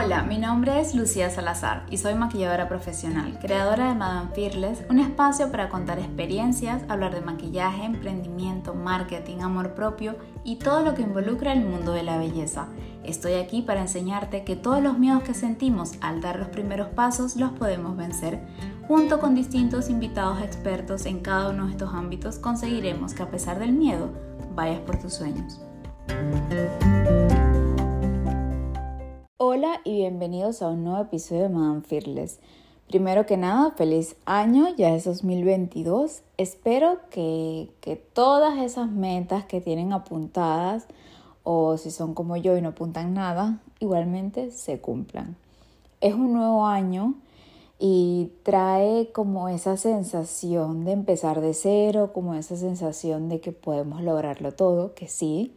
Hola, 0.00 0.22
mi 0.22 0.38
nombre 0.38 0.80
es 0.80 0.94
Lucía 0.94 1.28
Salazar 1.28 1.84
y 1.90 1.96
soy 1.96 2.14
maquilladora 2.14 2.68
profesional, 2.68 3.36
creadora 3.40 3.88
de 3.88 3.96
Madame 3.96 4.30
Fearless, 4.32 4.84
un 4.88 5.00
espacio 5.00 5.50
para 5.50 5.68
contar 5.68 5.98
experiencias, 5.98 6.84
hablar 6.88 7.16
de 7.16 7.20
maquillaje, 7.20 7.84
emprendimiento, 7.84 8.74
marketing, 8.74 9.38
amor 9.40 9.74
propio 9.74 10.14
y 10.44 10.60
todo 10.60 10.84
lo 10.84 10.94
que 10.94 11.02
involucra 11.02 11.52
el 11.52 11.64
mundo 11.64 11.90
de 11.90 12.04
la 12.04 12.16
belleza. 12.16 12.68
Estoy 13.02 13.32
aquí 13.32 13.60
para 13.60 13.80
enseñarte 13.80 14.44
que 14.44 14.54
todos 14.54 14.80
los 14.80 15.00
miedos 15.00 15.24
que 15.24 15.34
sentimos 15.34 15.94
al 16.00 16.20
dar 16.20 16.38
los 16.38 16.50
primeros 16.50 16.90
pasos 16.90 17.34
los 17.34 17.50
podemos 17.50 17.96
vencer. 17.96 18.46
Junto 18.86 19.18
con 19.18 19.34
distintos 19.34 19.90
invitados 19.90 20.40
expertos 20.42 21.06
en 21.06 21.18
cada 21.22 21.50
uno 21.50 21.66
de 21.66 21.72
estos 21.72 21.92
ámbitos 21.92 22.38
conseguiremos 22.38 23.14
que 23.14 23.24
a 23.24 23.30
pesar 23.32 23.58
del 23.58 23.72
miedo, 23.72 24.12
vayas 24.54 24.78
por 24.78 24.96
tus 25.00 25.14
sueños. 25.14 25.60
Hola 29.40 29.80
y 29.84 29.98
bienvenidos 29.98 30.62
a 30.62 30.68
un 30.68 30.82
nuevo 30.82 31.00
episodio 31.00 31.42
de 31.42 31.48
Madame 31.50 31.82
Fearless. 31.82 32.40
Primero 32.88 33.24
que 33.24 33.36
nada, 33.36 33.70
feliz 33.70 34.16
año, 34.24 34.66
ya 34.76 34.92
es 34.96 35.04
2022. 35.04 36.22
Espero 36.38 36.98
que, 37.08 37.70
que 37.80 37.94
todas 37.94 38.58
esas 38.58 38.90
metas 38.90 39.44
que 39.44 39.60
tienen 39.60 39.92
apuntadas, 39.92 40.88
o 41.44 41.76
si 41.76 41.92
son 41.92 42.14
como 42.14 42.36
yo 42.36 42.56
y 42.56 42.62
no 42.62 42.70
apuntan 42.70 43.14
nada, 43.14 43.60
igualmente 43.78 44.50
se 44.50 44.80
cumplan. 44.80 45.36
Es 46.00 46.14
un 46.14 46.32
nuevo 46.32 46.66
año 46.66 47.14
y 47.78 48.32
trae 48.42 49.12
como 49.12 49.48
esa 49.48 49.76
sensación 49.76 50.84
de 50.84 50.90
empezar 50.90 51.40
de 51.40 51.54
cero, 51.54 52.10
como 52.12 52.34
esa 52.34 52.56
sensación 52.56 53.28
de 53.28 53.38
que 53.38 53.52
podemos 53.52 54.02
lograrlo 54.02 54.50
todo, 54.50 54.96
que 54.96 55.06
sí, 55.06 55.52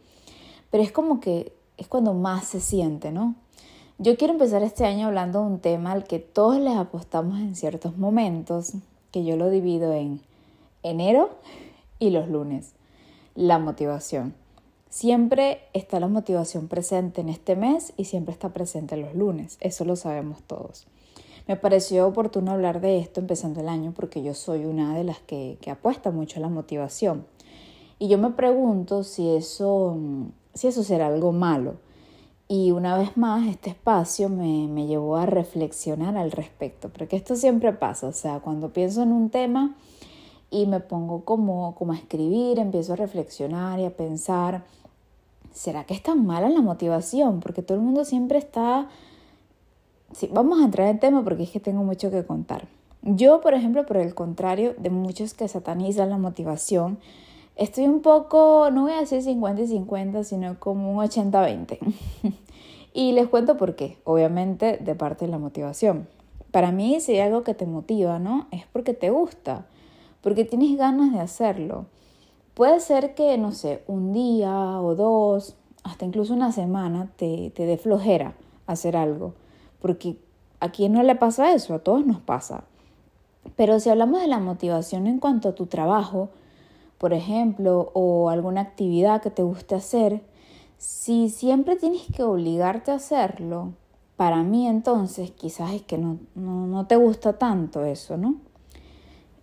pero 0.70 0.84
es 0.84 0.92
como 0.92 1.18
que 1.18 1.52
es 1.78 1.88
cuando 1.88 2.14
más 2.14 2.44
se 2.44 2.60
siente, 2.60 3.10
¿no? 3.10 3.34
Yo 4.02 4.16
quiero 4.16 4.32
empezar 4.32 4.64
este 4.64 4.84
año 4.84 5.06
hablando 5.06 5.42
de 5.42 5.46
un 5.46 5.60
tema 5.60 5.92
al 5.92 6.02
que 6.02 6.18
todos 6.18 6.58
les 6.58 6.74
apostamos 6.74 7.38
en 7.38 7.54
ciertos 7.54 7.98
momentos, 7.98 8.72
que 9.12 9.24
yo 9.24 9.36
lo 9.36 9.48
divido 9.48 9.92
en 9.92 10.20
enero 10.82 11.30
y 12.00 12.10
los 12.10 12.28
lunes. 12.28 12.72
La 13.36 13.60
motivación. 13.60 14.34
Siempre 14.90 15.60
está 15.72 16.00
la 16.00 16.08
motivación 16.08 16.66
presente 16.66 17.20
en 17.20 17.28
este 17.28 17.54
mes 17.54 17.92
y 17.96 18.06
siempre 18.06 18.32
está 18.32 18.48
presente 18.48 18.96
los 18.96 19.14
lunes. 19.14 19.56
Eso 19.60 19.84
lo 19.84 19.94
sabemos 19.94 20.42
todos. 20.48 20.84
Me 21.46 21.54
pareció 21.54 22.08
oportuno 22.08 22.50
hablar 22.50 22.80
de 22.80 22.98
esto 22.98 23.20
empezando 23.20 23.60
el 23.60 23.68
año 23.68 23.92
porque 23.94 24.20
yo 24.20 24.34
soy 24.34 24.64
una 24.64 24.96
de 24.96 25.04
las 25.04 25.20
que, 25.20 25.58
que 25.60 25.70
apuesta 25.70 26.10
mucho 26.10 26.40
a 26.40 26.42
la 26.42 26.48
motivación. 26.48 27.24
Y 28.00 28.08
yo 28.08 28.18
me 28.18 28.30
pregunto 28.30 29.04
si 29.04 29.28
eso, 29.28 29.96
si 30.54 30.66
eso 30.66 30.82
será 30.82 31.06
algo 31.06 31.30
malo 31.30 31.76
y 32.48 32.70
una 32.70 32.96
vez 32.98 33.16
más, 33.16 33.46
este 33.46 33.70
espacio 33.70 34.28
me, 34.28 34.68
me, 34.68 34.86
llevó 34.86 35.16
a 35.16 35.26
reflexionar 35.26 36.16
al 36.16 36.30
respecto, 36.30 36.90
porque 36.90 37.16
esto 37.16 37.36
siempre 37.36 37.72
pasa, 37.72 38.08
o 38.08 38.12
sea, 38.12 38.40
cuando 38.40 38.72
pienso 38.72 39.02
en 39.02 39.12
un 39.12 39.30
tema 39.30 39.74
y 40.50 40.66
me 40.66 40.80
pongo 40.80 41.24
como, 41.24 41.74
como 41.74 41.92
a 41.92 41.96
escribir, 41.96 42.58
empiezo 42.58 42.92
a 42.92 42.96
reflexionar 42.96 43.80
y 43.80 43.86
a 43.86 43.96
pensar, 43.96 44.62
¿será 45.52 45.84
que 45.84 45.94
es 45.94 46.02
tan 46.02 46.26
mala 46.26 46.50
la 46.50 46.60
motivación? 46.60 47.40
Porque 47.40 47.62
todo 47.62 47.78
el 47.78 47.84
mundo 47.84 48.04
siempre 48.04 48.38
está... 48.38 48.88
Sí, 50.12 50.28
vamos 50.30 50.60
a 50.60 50.64
entrar 50.64 50.88
en 50.88 51.00
tema 51.00 51.24
porque 51.24 51.44
es 51.44 51.50
que 51.50 51.60
tengo 51.60 51.82
mucho 51.82 52.10
que 52.10 52.26
contar. 52.26 52.68
Yo, 53.00 53.40
por 53.40 53.54
ejemplo, 53.54 53.86
por 53.86 53.96
el 53.96 54.14
contrario 54.14 54.74
de 54.76 54.90
muchos 54.90 55.32
que 55.32 55.48
satanizan 55.48 56.10
la 56.10 56.18
motivación, 56.18 56.98
Estoy 57.56 57.86
un 57.86 58.00
poco, 58.00 58.70
no 58.72 58.82
voy 58.82 58.92
a 58.92 59.00
decir 59.00 59.22
50 59.22 59.62
y 59.62 59.66
50, 59.66 60.24
sino 60.24 60.58
como 60.58 60.90
un 60.90 61.04
80-20. 61.04 61.78
y 62.94 63.12
les 63.12 63.28
cuento 63.28 63.56
por 63.56 63.76
qué. 63.76 63.98
Obviamente 64.04 64.78
de 64.78 64.94
parte 64.94 65.26
de 65.26 65.30
la 65.30 65.38
motivación. 65.38 66.08
Para 66.50 66.72
mí, 66.72 67.00
si 67.00 67.12
hay 67.12 67.20
algo 67.20 67.42
que 67.42 67.54
te 67.54 67.66
motiva, 67.66 68.18
¿no? 68.18 68.46
Es 68.50 68.64
porque 68.72 68.94
te 68.94 69.10
gusta, 69.10 69.66
porque 70.22 70.44
tienes 70.44 70.76
ganas 70.76 71.12
de 71.12 71.20
hacerlo. 71.20 71.86
Puede 72.54 72.80
ser 72.80 73.14
que, 73.14 73.36
no 73.38 73.52
sé, 73.52 73.82
un 73.86 74.12
día 74.12 74.80
o 74.80 74.94
dos, 74.94 75.56
hasta 75.82 76.04
incluso 76.04 76.34
una 76.34 76.52
semana, 76.52 77.10
te, 77.16 77.50
te 77.54 77.66
dé 77.66 77.76
flojera 77.76 78.34
hacer 78.66 78.96
algo. 78.96 79.34
Porque 79.80 80.16
a 80.60 80.70
quién 80.70 80.92
no 80.92 81.02
le 81.02 81.16
pasa 81.16 81.52
eso, 81.52 81.74
a 81.74 81.78
todos 81.80 82.06
nos 82.06 82.20
pasa. 82.20 82.64
Pero 83.56 83.80
si 83.80 83.90
hablamos 83.90 84.20
de 84.20 84.28
la 84.28 84.38
motivación 84.38 85.06
en 85.06 85.18
cuanto 85.18 85.48
a 85.48 85.54
tu 85.54 85.66
trabajo, 85.66 86.30
por 87.02 87.14
ejemplo, 87.14 87.90
o 87.94 88.30
alguna 88.30 88.60
actividad 88.60 89.20
que 89.20 89.30
te 89.32 89.42
guste 89.42 89.74
hacer, 89.74 90.22
si 90.78 91.30
siempre 91.30 91.74
tienes 91.74 92.02
que 92.14 92.22
obligarte 92.22 92.92
a 92.92 92.94
hacerlo, 92.94 93.72
para 94.16 94.44
mí 94.44 94.68
entonces 94.68 95.32
quizás 95.32 95.72
es 95.72 95.82
que 95.82 95.98
no, 95.98 96.18
no, 96.36 96.86
te 96.86 96.94
gusta 96.94 97.32
tanto 97.32 97.84
eso, 97.84 98.16
¿no? 98.16 98.36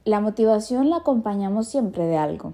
La 0.06 0.22
motivación 0.22 0.90
la 0.90 1.00
acompañamos 1.00 1.68
siempre 1.68 2.06
de 2.06 2.16
algo. 2.16 2.54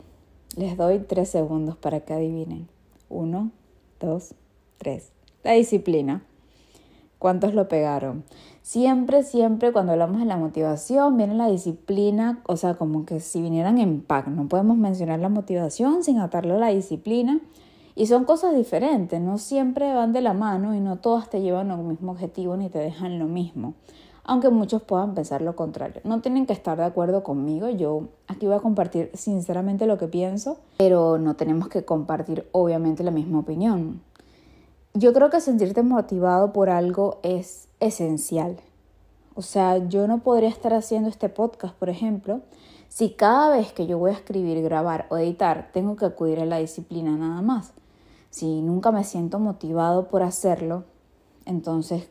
Les 0.57 0.75
doy 0.75 0.97
tres 0.97 1.29
segundos 1.29 1.77
para 1.77 1.99
que 1.99 2.13
adivinen. 2.13 2.67
Uno, 3.07 3.51
dos, 3.99 4.33
tres. 4.79 5.11
La 5.43 5.51
disciplina. 5.51 6.23
¿Cuántos 7.19 7.53
lo 7.53 7.67
pegaron? 7.67 8.23
Siempre, 8.65 9.21
siempre 9.21 9.71
cuando 9.71 9.91
hablamos 9.91 10.19
de 10.19 10.25
la 10.25 10.37
motivación 10.37 11.17
viene 11.17 11.35
la 11.35 11.47
disciplina, 11.47 12.41
o 12.47 12.57
sea, 12.57 12.73
como 12.73 13.05
que 13.05 13.19
si 13.19 13.39
vinieran 13.39 13.77
en 13.77 14.01
pack, 14.01 14.25
no 14.25 14.47
podemos 14.47 14.75
mencionar 14.75 15.19
la 15.19 15.29
motivación 15.29 16.03
sin 16.03 16.17
atarlo 16.17 16.55
a 16.55 16.57
la 16.57 16.69
disciplina. 16.69 17.39
Y 17.93 18.07
son 18.07 18.25
cosas 18.25 18.55
diferentes, 18.55 19.21
no 19.21 19.37
siempre 19.37 19.93
van 19.93 20.13
de 20.13 20.21
la 20.21 20.33
mano 20.33 20.73
y 20.73 20.79
no 20.79 20.97
todas 20.97 21.29
te 21.29 21.41
llevan 21.41 21.69
al 21.69 21.83
mismo 21.83 22.13
objetivo 22.13 22.57
ni 22.57 22.69
te 22.69 22.79
dejan 22.79 23.19
lo 23.19 23.27
mismo. 23.27 23.75
Aunque 24.23 24.49
muchos 24.49 24.81
puedan 24.81 25.13
pensar 25.13 25.43
lo 25.43 25.55
contrario. 25.55 26.01
No 26.03 26.21
tienen 26.21 26.47
que 26.47 26.53
estar 26.53 26.75
de 26.75 26.85
acuerdo 26.85 27.21
conmigo. 27.21 27.69
Yo 27.69 28.07
aquí 28.27 28.47
voy 28.47 28.55
a 28.55 28.61
compartir 28.61 29.11
sinceramente 29.13 29.85
lo 29.85 29.99
que 29.99 30.07
pienso, 30.07 30.57
pero 30.77 31.19
no 31.19 31.35
tenemos 31.35 31.67
que 31.67 31.85
compartir 31.85 32.47
obviamente 32.51 33.03
la 33.03 33.11
misma 33.11 33.37
opinión. 33.37 34.01
Yo 34.97 35.11
creo 35.11 35.29
que 35.29 35.41
sentirte 35.41 35.83
motivado 35.83 36.53
por 36.53 36.69
algo 36.69 37.19
es 37.21 37.67
esencial. 37.81 38.55
O 39.33 39.41
sea, 39.41 39.77
yo 39.89 40.07
no 40.07 40.19
podría 40.19 40.47
estar 40.47 40.73
haciendo 40.73 41.09
este 41.09 41.27
podcast, 41.27 41.75
por 41.75 41.89
ejemplo, 41.89 42.39
si 42.87 43.09
cada 43.09 43.49
vez 43.49 43.73
que 43.73 43.87
yo 43.87 43.99
voy 43.99 44.11
a 44.11 44.13
escribir, 44.13 44.63
grabar 44.63 45.05
o 45.09 45.17
editar 45.17 45.69
tengo 45.73 45.97
que 45.97 46.05
acudir 46.05 46.39
a 46.39 46.45
la 46.45 46.59
disciplina 46.59 47.17
nada 47.17 47.41
más. 47.41 47.73
Si 48.29 48.61
nunca 48.61 48.93
me 48.93 49.03
siento 49.03 49.37
motivado 49.37 50.07
por 50.07 50.23
hacerlo, 50.23 50.85
entonces, 51.45 52.07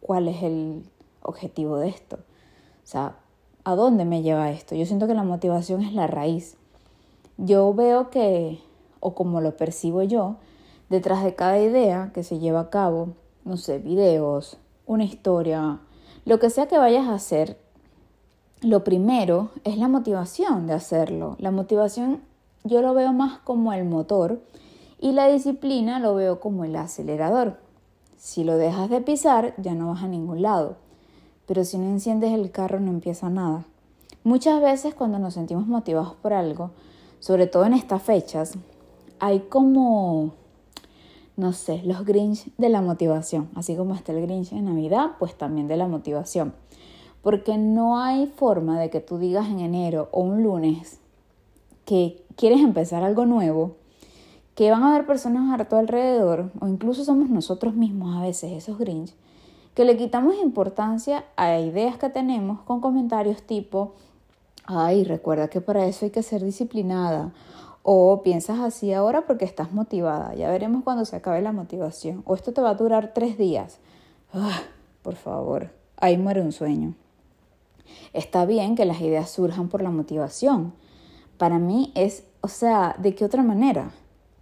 ¿cuál 0.00 0.28
es 0.28 0.42
el 0.42 0.88
objetivo 1.20 1.76
de 1.76 1.88
esto? 1.88 2.16
O 2.16 2.86
sea, 2.86 3.16
¿a 3.62 3.74
dónde 3.74 4.06
me 4.06 4.22
lleva 4.22 4.50
esto? 4.50 4.74
Yo 4.74 4.86
siento 4.86 5.06
que 5.06 5.12
la 5.12 5.22
motivación 5.22 5.82
es 5.82 5.92
la 5.92 6.06
raíz. 6.06 6.56
Yo 7.36 7.74
veo 7.74 8.08
que, 8.08 8.58
o 9.00 9.14
como 9.14 9.42
lo 9.42 9.58
percibo 9.58 10.02
yo, 10.02 10.36
detrás 10.88 11.24
de 11.24 11.34
cada 11.34 11.58
idea 11.58 12.10
que 12.14 12.22
se 12.22 12.38
lleva 12.38 12.60
a 12.60 12.70
cabo, 12.70 13.14
no 13.44 13.56
sé, 13.56 13.78
videos, 13.78 14.58
una 14.86 15.04
historia, 15.04 15.80
lo 16.24 16.38
que 16.38 16.48
sea 16.48 16.68
que 16.68 16.78
vayas 16.78 17.06
a 17.06 17.14
hacer, 17.14 17.58
lo 18.62 18.82
primero 18.82 19.50
es 19.64 19.76
la 19.76 19.88
motivación 19.88 20.66
de 20.66 20.72
hacerlo. 20.72 21.36
La 21.38 21.50
motivación 21.50 22.22
yo 22.62 22.80
lo 22.80 22.94
veo 22.94 23.12
más 23.12 23.40
como 23.40 23.74
el 23.74 23.84
motor 23.84 24.40
y 24.98 25.12
la 25.12 25.28
disciplina 25.28 25.98
lo 25.98 26.14
veo 26.14 26.40
como 26.40 26.64
el 26.64 26.74
acelerador. 26.76 27.58
Si 28.16 28.42
lo 28.42 28.56
dejas 28.56 28.88
de 28.88 29.02
pisar, 29.02 29.54
ya 29.58 29.74
no 29.74 29.88
vas 29.88 30.02
a 30.02 30.08
ningún 30.08 30.40
lado. 30.40 30.76
Pero 31.46 31.62
si 31.64 31.76
no 31.76 31.90
enciendes 31.90 32.32
el 32.32 32.50
carro, 32.50 32.80
no 32.80 32.90
empieza 32.90 33.28
nada. 33.28 33.66
Muchas 34.22 34.62
veces 34.62 34.94
cuando 34.94 35.18
nos 35.18 35.34
sentimos 35.34 35.66
motivados 35.66 36.14
por 36.14 36.32
algo, 36.32 36.70
sobre 37.20 37.46
todo 37.46 37.66
en 37.66 37.74
estas 37.74 38.02
fechas, 38.02 38.54
hay 39.20 39.40
como 39.40 40.32
no 41.36 41.52
sé, 41.52 41.82
los 41.84 42.04
Grinch 42.04 42.46
de 42.58 42.68
la 42.68 42.80
motivación. 42.80 43.48
Así 43.54 43.76
como 43.76 43.94
está 43.94 44.12
el 44.12 44.22
Grinch 44.22 44.52
en 44.52 44.66
Navidad, 44.66 45.12
pues 45.18 45.34
también 45.36 45.68
de 45.68 45.76
la 45.76 45.88
motivación. 45.88 46.54
Porque 47.22 47.58
no 47.58 47.98
hay 47.98 48.26
forma 48.26 48.78
de 48.78 48.90
que 48.90 49.00
tú 49.00 49.18
digas 49.18 49.48
en 49.48 49.60
enero 49.60 50.08
o 50.12 50.20
un 50.20 50.42
lunes 50.42 51.00
que 51.84 52.22
quieres 52.36 52.60
empezar 52.60 53.02
algo 53.02 53.26
nuevo, 53.26 53.76
que 54.54 54.70
van 54.70 54.84
a 54.84 54.94
haber 54.94 55.06
personas 55.06 55.58
a 55.58 55.64
tu 55.64 55.76
alrededor, 55.76 56.52
o 56.60 56.68
incluso 56.68 57.04
somos 57.04 57.28
nosotros 57.28 57.74
mismos 57.74 58.16
a 58.16 58.22
veces, 58.22 58.52
esos 58.52 58.78
Grinch, 58.78 59.12
que 59.74 59.84
le 59.84 59.96
quitamos 59.96 60.36
importancia 60.40 61.24
a 61.36 61.58
ideas 61.58 61.96
que 61.98 62.08
tenemos 62.08 62.60
con 62.60 62.80
comentarios 62.80 63.42
tipo, 63.42 63.94
ay, 64.66 65.02
recuerda 65.02 65.48
que 65.48 65.60
para 65.60 65.86
eso 65.86 66.04
hay 66.04 66.12
que 66.12 66.22
ser 66.22 66.44
disciplinada, 66.44 67.32
o 67.86 68.22
piensas 68.22 68.60
así 68.60 68.94
ahora 68.94 69.26
porque 69.26 69.44
estás 69.44 69.72
motivada. 69.72 70.34
Ya 70.34 70.50
veremos 70.50 70.82
cuando 70.82 71.04
se 71.04 71.16
acabe 71.16 71.42
la 71.42 71.52
motivación. 71.52 72.22
O 72.24 72.34
esto 72.34 72.52
te 72.52 72.62
va 72.62 72.70
a 72.70 72.74
durar 72.74 73.12
tres 73.14 73.36
días. 73.36 73.78
Ah, 74.32 74.62
por 75.02 75.16
favor, 75.16 75.70
ahí 75.98 76.16
muere 76.16 76.40
un 76.40 76.50
sueño. 76.50 76.94
Está 78.14 78.46
bien 78.46 78.74
que 78.74 78.86
las 78.86 79.02
ideas 79.02 79.28
surjan 79.28 79.68
por 79.68 79.82
la 79.82 79.90
motivación. 79.90 80.72
Para 81.36 81.58
mí 81.58 81.92
es, 81.94 82.24
o 82.40 82.48
sea, 82.48 82.96
¿de 82.98 83.14
qué 83.14 83.26
otra 83.26 83.42
manera? 83.42 83.90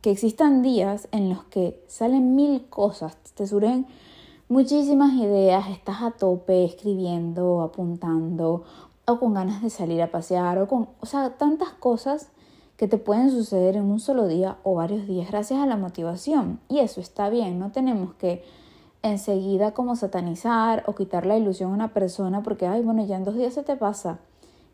Que 0.03 0.13
existan 0.13 0.63
días 0.63 1.09
en 1.11 1.29
los 1.29 1.43
que 1.45 1.83
salen 1.89 2.37
mil 2.37 2.67
cosas, 2.69 3.17
te 3.35 3.49
surgen 3.49 3.87
muchísimas 4.49 5.15
ideas, 5.15 5.69
estás 5.69 6.03
a 6.03 6.13
tope 6.13 6.65
escribiendo, 6.65 7.61
apuntando, 7.63 8.63
o 9.05 9.19
con 9.19 9.35
ganas 9.35 9.63
de 9.63 9.71
salir 9.71 10.01
a 10.01 10.13
pasear, 10.13 10.59
o 10.59 10.69
con, 10.69 10.91
o 11.01 11.07
sea, 11.07 11.31
tantas 11.39 11.71
cosas 11.71 12.29
que 12.83 12.89
te 12.89 12.99
pueden 12.99 13.31
suceder 13.31 13.77
en 13.77 13.85
un 13.85 14.01
solo 14.01 14.27
día 14.27 14.57
o 14.65 14.75
varios 14.75 15.07
días 15.07 15.31
gracias 15.31 15.61
a 15.61 15.67
la 15.67 15.77
motivación. 15.77 16.59
Y 16.69 16.81
eso 16.81 17.01
está 17.01 17.31
bien, 17.31 17.61
no 17.61 17.71
tenemos 17.71 18.13
que 18.15 18.43
enseguida 19.03 19.71
como 19.71 19.95
satanizar 19.95 20.83
o 20.89 20.97
quitar 20.97 21.25
la 21.25 21.37
ilusión 21.37 21.71
a 21.71 21.75
una 21.75 21.95
persona 21.95 22.43
porque, 22.43 22.67
ay, 22.67 22.83
bueno, 22.83 23.07
ya 23.07 23.15
en 23.15 23.23
dos 23.23 23.37
días 23.37 23.55
se 23.55 23.63
te 23.63 23.77
pasa. 23.77 24.19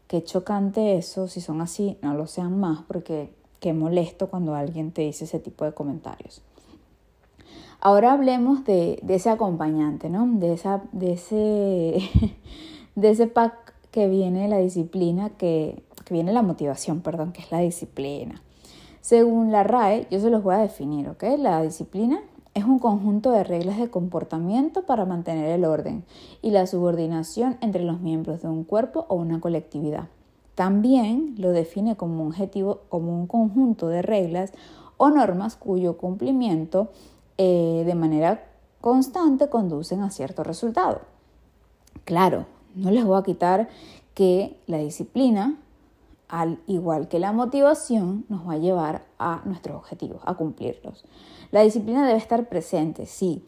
Qué 0.06 0.24
chocante 0.24 0.96
eso, 0.96 1.28
si 1.28 1.42
son 1.42 1.60
así, 1.60 1.98
no 2.00 2.14
lo 2.14 2.26
sean 2.26 2.58
más, 2.58 2.80
porque 2.88 3.30
qué 3.60 3.74
molesto 3.74 4.30
cuando 4.30 4.54
alguien 4.54 4.90
te 4.90 5.02
dice 5.02 5.26
ese 5.26 5.38
tipo 5.38 5.66
de 5.66 5.74
comentarios. 5.74 6.40
Ahora 7.78 8.14
hablemos 8.14 8.64
de, 8.64 9.04
ese 9.06 9.28
acompañante, 9.28 10.08
¿no? 10.08 10.26
De, 10.26 10.54
esa, 10.54 10.80
de, 10.92 11.12
ese, 11.12 12.08
de 12.96 13.10
ese 13.10 13.26
pack 13.26 13.74
que 13.90 14.08
viene 14.08 14.48
la 14.48 14.56
disciplina, 14.56 15.28
que, 15.28 15.82
viene 16.14 16.32
la 16.32 16.42
motivación, 16.42 17.00
perdón, 17.00 17.32
que 17.32 17.42
es 17.42 17.50
la 17.50 17.60
disciplina. 17.60 18.42
Según 19.00 19.52
la 19.52 19.62
RAE, 19.62 20.06
yo 20.10 20.20
se 20.20 20.30
los 20.30 20.42
voy 20.42 20.54
a 20.54 20.58
definir, 20.58 21.08
¿ok? 21.08 21.24
La 21.38 21.62
disciplina 21.62 22.20
es 22.54 22.64
un 22.64 22.78
conjunto 22.78 23.30
de 23.30 23.44
reglas 23.44 23.78
de 23.78 23.90
comportamiento 23.90 24.82
para 24.82 25.04
mantener 25.04 25.50
el 25.50 25.64
orden 25.64 26.04
y 26.42 26.50
la 26.50 26.66
subordinación 26.66 27.56
entre 27.60 27.84
los 27.84 28.00
miembros 28.00 28.42
de 28.42 28.48
un 28.48 28.64
cuerpo 28.64 29.06
o 29.08 29.14
una 29.14 29.40
colectividad. 29.40 30.08
También 30.54 31.36
lo 31.38 31.50
define 31.50 31.96
como 31.96 32.22
un, 32.22 32.28
objetivo, 32.28 32.80
como 32.88 33.16
un 33.16 33.28
conjunto 33.28 33.88
de 33.88 34.02
reglas 34.02 34.52
o 34.96 35.08
normas 35.10 35.54
cuyo 35.54 35.96
cumplimiento 35.96 36.88
eh, 37.36 37.84
de 37.86 37.94
manera 37.94 38.44
constante 38.80 39.48
conducen 39.48 40.02
a 40.02 40.10
cierto 40.10 40.42
resultado. 40.42 41.02
Claro, 42.04 42.46
no 42.74 42.90
les 42.90 43.04
voy 43.04 43.18
a 43.18 43.22
quitar 43.22 43.68
que 44.14 44.58
la 44.66 44.78
disciplina, 44.78 45.56
al 46.28 46.58
igual 46.66 47.08
que 47.08 47.18
la 47.18 47.32
motivación, 47.32 48.24
nos 48.28 48.46
va 48.46 48.54
a 48.54 48.58
llevar 48.58 49.02
a 49.18 49.42
nuestros 49.44 49.76
objetivos, 49.76 50.20
a 50.24 50.34
cumplirlos. 50.34 51.04
La 51.50 51.62
disciplina 51.62 52.06
debe 52.06 52.18
estar 52.18 52.48
presente, 52.48 53.06
sí, 53.06 53.44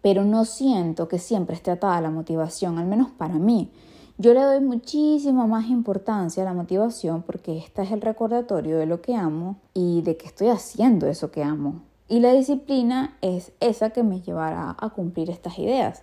pero 0.00 0.24
no 0.24 0.44
siento 0.44 1.08
que 1.08 1.18
siempre 1.18 1.56
esté 1.56 1.70
atada 1.70 1.96
a 1.96 2.00
la 2.00 2.10
motivación, 2.10 2.78
al 2.78 2.86
menos 2.86 3.10
para 3.10 3.34
mí. 3.34 3.70
Yo 4.18 4.34
le 4.34 4.42
doy 4.42 4.60
muchísima 4.60 5.46
más 5.46 5.68
importancia 5.68 6.42
a 6.42 6.46
la 6.46 6.54
motivación 6.54 7.22
porque 7.22 7.58
esta 7.58 7.82
es 7.82 7.90
el 7.90 8.00
recordatorio 8.00 8.78
de 8.78 8.86
lo 8.86 9.00
que 9.00 9.16
amo 9.16 9.56
y 9.74 10.02
de 10.02 10.16
que 10.16 10.26
estoy 10.26 10.48
haciendo 10.48 11.06
eso 11.08 11.30
que 11.30 11.42
amo. 11.42 11.82
Y 12.08 12.20
la 12.20 12.32
disciplina 12.32 13.16
es 13.22 13.52
esa 13.60 13.90
que 13.90 14.02
me 14.02 14.20
llevará 14.20 14.76
a 14.78 14.90
cumplir 14.90 15.30
estas 15.30 15.58
ideas. 15.58 16.02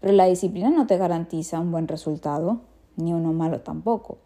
Pero 0.00 0.14
la 0.14 0.24
disciplina 0.24 0.70
no 0.70 0.86
te 0.86 0.96
garantiza 0.96 1.60
un 1.60 1.70
buen 1.70 1.86
resultado, 1.86 2.60
ni 2.96 3.12
uno 3.12 3.32
malo 3.32 3.60
tampoco. 3.60 4.18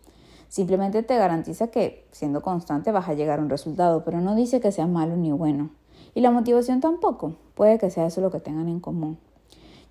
Simplemente 0.55 1.03
te 1.03 1.19
garantiza 1.19 1.67
que 1.67 2.07
siendo 2.13 2.41
constante 2.41 2.93
vas 2.93 3.09
a 3.09 3.15
llegar 3.15 3.41
a 3.41 3.43
un 3.43 3.51
resultado, 3.51 4.05
pero 4.05 4.21
no 4.21 4.37
dice 4.37 4.61
que 4.61 4.71
sea 4.71 4.87
malo 4.87 5.17
ni 5.17 5.33
bueno. 5.33 5.71
Y 6.15 6.21
la 6.21 6.31
motivación 6.31 6.81
tampoco. 6.81 7.35
Puede 7.57 7.77
que 7.77 7.91
sea 7.91 8.07
eso 8.07 8.21
lo 8.21 8.31
que 8.31 8.39
tengan 8.39 8.69
en 8.69 8.79
común. 8.79 9.19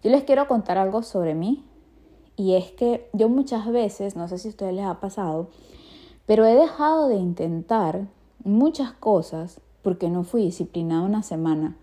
Yo 0.01 0.10
les 0.10 0.24
quiero 0.24 0.48
contar 0.48 0.77
algo 0.77 1.04
sobre 1.04 1.36
mí. 1.36 1.65
Y 2.38 2.54
es 2.54 2.71
que 2.71 3.10
yo 3.12 3.27
muchas 3.27 3.69
veces, 3.69 4.15
no 4.15 4.30
sé 4.30 4.38
si 4.38 4.48
a 4.48 4.51
ustedes 4.51 4.74
les 4.74 4.86
ha 4.86 5.01
pasado, 5.01 5.50
pero 6.25 6.45
he 6.45 6.56
dejado 6.56 7.09
de 7.09 7.16
intentar 7.16 8.07
muchas 8.45 8.94
cosas 8.94 9.59
porque 9.81 10.09
no 10.09 10.24
fui 10.24 10.44
disciplinada 10.44 11.01
una 11.01 11.24
semana. 11.24 11.75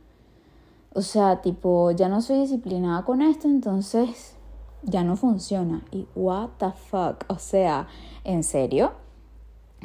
O 0.95 1.03
sea, 1.03 1.43
tipo, 1.43 1.91
ya 1.91 2.09
no 2.09 2.23
soy 2.23 2.39
disciplinada 2.39 3.05
con 3.05 3.21
esto, 3.21 3.47
entonces 3.47 4.37
ya 4.83 5.05
no 5.05 5.17
funciona. 5.17 5.83
Y 5.91 6.07
what 6.15 6.51
the 6.59 6.71
fuck, 6.73 7.25
o 7.29 7.39
sea, 7.39 7.89
¿en 8.25 8.45
serio? 8.45 8.93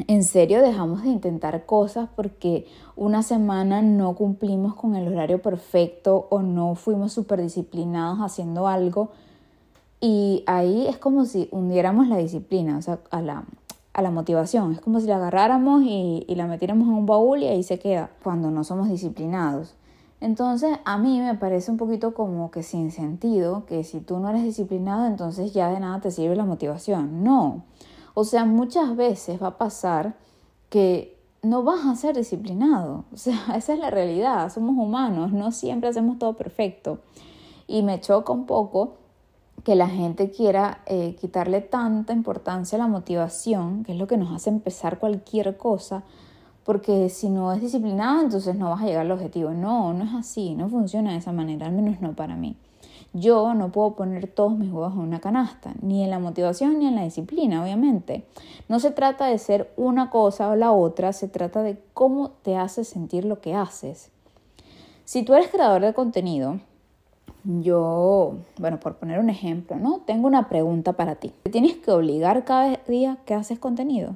¿En 0.08 0.24
serio 0.24 0.62
dejamos 0.62 1.04
de 1.04 1.10
intentar 1.10 1.66
cosas 1.66 2.10
porque 2.16 2.68
una 2.98 3.24
semana 3.24 3.82
no 3.82 4.14
cumplimos 4.16 4.76
con 4.76 4.96
el 4.96 5.08
horario 5.08 5.42
perfecto 5.42 6.28
o 6.30 6.42
no 6.42 6.76
fuimos 6.76 7.14
súper 7.14 7.42
disciplinados 7.42 8.20
haciendo 8.20 8.68
algo? 8.68 9.12
Y 10.02 10.44
ahí 10.48 10.86
es 10.88 10.98
como 10.98 11.24
si 11.24 11.48
hundiéramos 11.52 12.08
la 12.10 12.18
disciplina, 12.18 12.78
o 12.78 12.82
sea, 12.82 13.00
a 13.10 13.22
la, 13.22 13.46
a 13.94 14.02
la 14.02 14.12
motivación. 14.12 14.74
Es 14.74 14.82
como 14.82 15.00
si 15.00 15.08
la 15.08 15.16
agarráramos 15.16 15.84
y, 15.84 16.26
y 16.28 16.36
la 16.36 16.48
metiéramos 16.48 16.88
en 16.90 16.94
un 16.94 17.06
baúl 17.06 17.44
y 17.44 17.48
ahí 17.48 17.64
se 17.64 17.80
queda 17.80 18.10
cuando 18.22 18.52
no 18.52 18.66
somos 18.66 18.90
disciplinados. 18.90 19.76
Entonces 20.26 20.80
a 20.86 20.98
mí 20.98 21.20
me 21.20 21.36
parece 21.36 21.70
un 21.70 21.78
poquito 21.78 22.16
como 22.16 22.50
que 22.50 22.64
sin 22.64 22.90
sentido 22.90 23.68
que 23.68 23.84
si 23.84 24.00
tú 24.00 24.18
no 24.18 24.32
eres 24.32 24.42
disciplinado 24.42 25.06
entonces 25.06 25.54
ya 25.54 25.70
de 25.70 25.80
nada 25.80 26.02
te 26.02 26.10
sirve 26.10 26.36
la 26.36 26.46
motivación. 26.46 27.24
No. 27.24 27.62
O 28.16 28.24
sea, 28.24 28.44
muchas 28.44 28.96
veces 28.96 29.40
va 29.40 29.50
a 29.50 29.58
pasar 29.60 30.16
que 30.72 31.16
no 31.44 31.62
vas 31.62 31.86
a 31.86 31.96
ser 31.96 32.16
disciplinado. 32.16 33.06
O 33.14 33.18
sea, 33.18 33.38
esa 33.56 33.74
es 33.76 33.80
la 33.80 33.92
realidad. 33.92 34.52
Somos 34.52 34.76
humanos, 34.76 35.32
no 35.32 35.52
siempre 35.52 35.90
hacemos 35.90 36.18
todo 36.18 36.34
perfecto. 36.34 37.02
Y 37.68 37.84
me 37.84 38.02
choca 38.02 38.34
un 38.34 38.48
poco 38.48 38.96
que 39.64 39.76
la 39.76 39.90
gente 39.90 40.32
quiera 40.32 40.80
eh, 40.88 41.16
quitarle 41.22 41.62
tanta 41.62 42.14
importancia 42.14 42.78
a 42.78 42.82
la 42.82 42.88
motivación, 42.88 43.84
que 43.84 43.92
es 43.92 44.00
lo 44.00 44.08
que 44.08 44.18
nos 44.18 44.34
hace 44.34 44.50
empezar 44.50 44.98
cualquier 44.98 45.56
cosa, 45.56 46.02
porque 46.66 47.10
si 47.10 47.30
no 47.30 47.54
es 47.54 47.62
disciplinado, 47.62 48.24
entonces 48.24 48.56
no 48.56 48.72
vas 48.72 48.82
a 48.82 48.86
llegar 48.86 49.06
al 49.06 49.12
objetivo. 49.12 49.52
No, 49.52 49.94
no 49.94 50.04
es 50.04 50.14
así, 50.14 50.56
no 50.56 50.68
funciona 50.68 51.12
de 51.12 51.20
esa 51.20 51.32
manera, 51.32 51.68
al 51.68 51.74
menos 51.74 52.02
no 52.02 52.14
para 52.14 52.36
mí. 52.36 52.58
Yo 53.14 53.54
no 53.54 53.72
puedo 53.72 53.96
poner 53.96 54.28
todos 54.28 54.58
mis 54.58 54.72
huevos 54.72 54.94
en 54.94 55.00
una 55.00 55.22
canasta, 55.22 55.74
ni 55.82 56.04
en 56.04 56.10
la 56.10 56.20
motivación 56.20 56.80
ni 56.80 56.88
en 56.88 56.96
la 56.96 57.04
disciplina, 57.04 57.64
obviamente. 57.64 58.26
No 58.68 58.80
se 58.80 58.92
trata 58.92 59.28
de 59.28 59.38
ser 59.38 59.72
una 59.78 60.10
cosa 60.10 60.50
o 60.50 60.56
la 60.56 60.72
otra, 60.72 61.14
se 61.14 61.28
trata 61.28 61.62
de 61.62 61.78
cómo 61.94 62.32
te 62.42 62.58
hace 62.58 62.84
sentir 62.84 63.24
lo 63.26 63.40
que 63.40 63.54
haces. 63.54 64.10
Si 65.06 65.24
tú 65.24 65.36
eres 65.36 65.50
creador 65.50 65.84
de 65.84 65.94
contenido, 65.94 66.60
yo, 67.44 68.38
bueno, 68.58 68.80
por 68.80 68.96
poner 68.96 69.20
un 69.20 69.30
ejemplo, 69.30 69.78
¿no? 69.78 70.02
Tengo 70.06 70.26
una 70.26 70.50
pregunta 70.50 70.94
para 70.94 71.16
ti. 71.16 71.32
¿Te 71.44 71.52
tienes 71.52 71.78
que 71.78 71.92
obligar 71.92 72.44
cada 72.44 72.80
día 72.88 73.20
que 73.26 73.36
haces 73.36 73.60
contenido? 73.60 74.16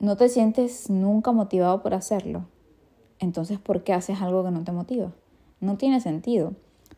¿No 0.00 0.16
te 0.16 0.30
sientes 0.30 0.88
nunca 0.88 1.30
motivado 1.30 1.82
por 1.82 1.92
hacerlo? 1.92 2.46
Entonces, 3.18 3.58
¿por 3.58 3.84
qué 3.84 3.92
haces 3.92 4.22
algo 4.22 4.42
que 4.42 4.50
no 4.50 4.64
te 4.64 4.72
motiva? 4.72 5.12
No 5.60 5.76
tiene 5.76 6.00
sentido. 6.00 6.54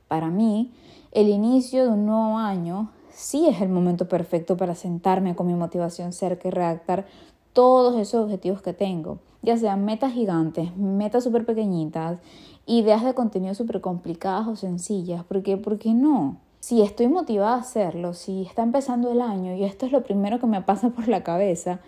Para 0.07 0.29
mí, 0.29 0.73
el 1.11 1.29
inicio 1.29 1.83
de 1.83 1.89
un 1.89 2.07
nuevo 2.07 2.39
año 2.39 2.93
sí 3.11 3.49
es 3.49 3.61
el 3.61 3.71
momento 3.71 4.07
perfecto 4.07 4.57
para 4.57 4.77
sentarme 4.77 5.35
con 5.35 5.49
mi 5.49 5.55
motivación 5.55 6.13
cerca 6.13 6.47
y 6.47 6.53
redactar 6.53 7.07
todos 7.53 8.01
esos 8.01 8.23
objetivos 8.23 8.63
que 8.63 8.73
tengo, 8.73 9.19
ya 9.43 9.57
sean 9.57 9.85
metas 9.85 10.13
gigantes, 10.13 10.77
metas 10.77 11.25
súper 11.25 11.45
pequeñitas, 11.45 12.21
ideas 12.67 13.05
de 13.05 13.15
contenido 13.15 13.57
súper 13.57 13.81
complicadas 13.81 14.47
o 14.47 14.55
sencillas, 14.55 15.25
porque 15.25 15.57
¿por 15.57 15.81
qué 15.81 15.93
no? 15.93 16.37
Si 16.61 16.83
estoy 16.83 17.09
motivada 17.09 17.57
a 17.57 17.61
hacerlo, 17.63 18.15
si 18.15 18.43
está 18.43 18.63
empezando 18.63 19.11
el 19.11 19.21
año 19.21 19.57
y 19.57 19.65
esto 19.65 19.87
es 19.87 19.91
lo 19.91 20.05
primero 20.05 20.39
que 20.39 20.47
me 20.47 20.63
pasa 20.63 20.91
por 20.95 21.09
la 21.09 21.25
cabeza, 21.25 21.81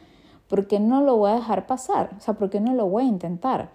¿por 0.49 0.67
qué 0.67 0.81
no 0.81 1.03
lo 1.03 1.17
voy 1.17 1.31
a 1.31 1.35
dejar 1.37 1.67
pasar? 1.67 2.11
O 2.17 2.21
sea, 2.21 2.35
¿por 2.35 2.51
qué 2.51 2.61
no 2.61 2.75
lo 2.75 2.87
voy 2.87 3.05
a 3.05 3.07
intentar? 3.07 3.71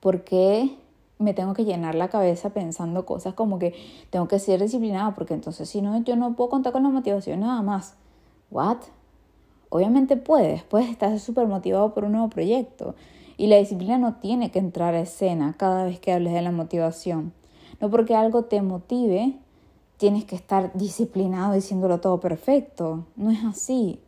¿Por 0.00 0.24
qué 0.24 0.76
me 1.18 1.34
tengo 1.34 1.54
que 1.54 1.64
llenar 1.64 1.94
la 1.94 2.08
cabeza 2.08 2.50
pensando 2.50 3.06
cosas 3.06 3.34
como 3.34 3.58
que 3.58 3.74
tengo 4.10 4.28
que 4.28 4.38
ser 4.38 4.60
disciplinada? 4.60 5.14
Porque 5.14 5.34
entonces 5.34 5.68
si 5.68 5.80
no, 5.82 6.02
yo 6.02 6.16
no 6.16 6.34
puedo 6.34 6.50
contar 6.50 6.72
con 6.72 6.82
la 6.82 6.90
motivación 6.90 7.40
nada 7.40 7.62
más. 7.62 7.96
¿What? 8.50 8.78
Obviamente 9.70 10.16
puedes, 10.16 10.62
puedes 10.62 10.88
estar 10.88 11.18
súper 11.18 11.46
motivado 11.46 11.94
por 11.94 12.04
un 12.04 12.12
nuevo 12.12 12.28
proyecto 12.28 12.94
y 13.36 13.48
la 13.48 13.56
disciplina 13.56 13.98
no 13.98 14.14
tiene 14.14 14.50
que 14.50 14.58
entrar 14.58 14.94
a 14.94 15.00
escena 15.00 15.54
cada 15.58 15.84
vez 15.84 15.98
que 15.98 16.12
hables 16.12 16.32
de 16.32 16.42
la 16.42 16.52
motivación. 16.52 17.32
No 17.80 17.90
porque 17.90 18.14
algo 18.14 18.44
te 18.44 18.62
motive, 18.62 19.34
tienes 19.96 20.24
que 20.24 20.36
estar 20.36 20.72
disciplinado 20.74 21.54
diciéndolo 21.54 22.00
todo 22.00 22.20
perfecto. 22.20 23.06
No 23.16 23.30
es 23.30 23.44
así. 23.44 24.00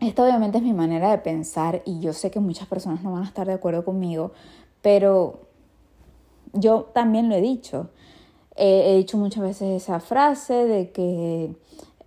Esta 0.00 0.24
obviamente 0.24 0.58
es 0.58 0.64
mi 0.64 0.72
manera 0.72 1.10
de 1.10 1.18
pensar 1.18 1.82
y 1.84 2.00
yo 2.00 2.12
sé 2.12 2.30
que 2.30 2.40
muchas 2.40 2.68
personas 2.68 3.02
no 3.02 3.12
van 3.12 3.22
a 3.22 3.26
estar 3.26 3.46
de 3.46 3.54
acuerdo 3.54 3.84
conmigo, 3.84 4.32
pero 4.82 5.40
yo 6.52 6.82
también 6.92 7.28
lo 7.28 7.34
he 7.34 7.40
dicho. 7.40 7.90
he 8.56 8.96
dicho 8.96 9.18
muchas 9.18 9.42
veces 9.42 9.82
esa 9.82 10.00
frase 10.00 10.54
de 10.54 10.90
que 10.90 11.54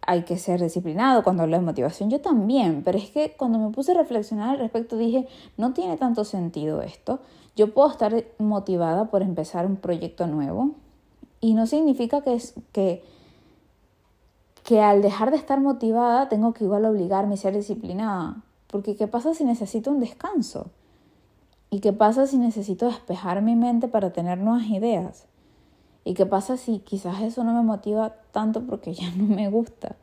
hay 0.09 0.23
que 0.23 0.37
ser 0.37 0.59
disciplinado 0.59 1.23
cuando 1.23 1.43
hablo 1.43 1.57
de 1.57 1.63
motivación, 1.63 2.09
yo 2.09 2.19
también, 2.19 2.81
pero 2.83 2.97
es 2.97 3.11
que 3.11 3.35
cuando 3.37 3.59
me 3.59 3.69
puse 3.69 3.91
a 3.91 3.95
reflexionar 3.95 4.49
al 4.49 4.57
respecto 4.57 4.97
dije, 4.97 5.27
no 5.55 5.73
tiene 5.73 5.97
tanto 5.97 6.23
sentido 6.23 6.81
esto, 6.81 7.19
yo 7.55 7.73
puedo 7.75 7.91
estar 7.91 8.25
motivada 8.39 9.11
por 9.11 9.21
empezar 9.21 9.67
un 9.67 9.75
proyecto 9.75 10.25
nuevo 10.25 10.71
y 11.41 11.53
no 11.53 11.67
significa 11.67 12.21
que, 12.21 12.33
es, 12.33 12.55
que, 12.71 13.03
que 14.69 14.81
al 14.81 15.01
dejar 15.01 15.31
de 15.31 15.37
estar 15.37 15.59
motivada 15.59 16.29
tengo 16.29 16.53
que 16.53 16.63
igual 16.63 16.85
obligarme 16.85 17.33
a 17.33 17.37
ser 17.37 17.55
disciplinada, 17.55 18.43
porque 18.67 18.95
¿qué 18.95 19.07
pasa 19.07 19.33
si 19.33 19.43
necesito 19.43 19.89
un 19.89 19.99
descanso? 19.99 20.69
¿Y 21.71 21.79
qué 21.79 21.91
pasa 21.91 22.27
si 22.27 22.37
necesito 22.37 22.85
despejar 22.85 23.41
mi 23.41 23.55
mente 23.55 23.87
para 23.87 24.13
tener 24.13 24.37
nuevas 24.37 24.67
ideas? 24.67 25.25
¿Y 26.03 26.13
qué 26.13 26.27
pasa 26.27 26.55
si 26.55 26.77
quizás 26.81 27.19
eso 27.23 27.43
no 27.43 27.51
me 27.55 27.63
motiva 27.63 28.13
tanto 28.31 28.61
porque 28.61 28.93
ya 28.93 29.09
no 29.15 29.23
me 29.23 29.49
gusta? 29.49 29.95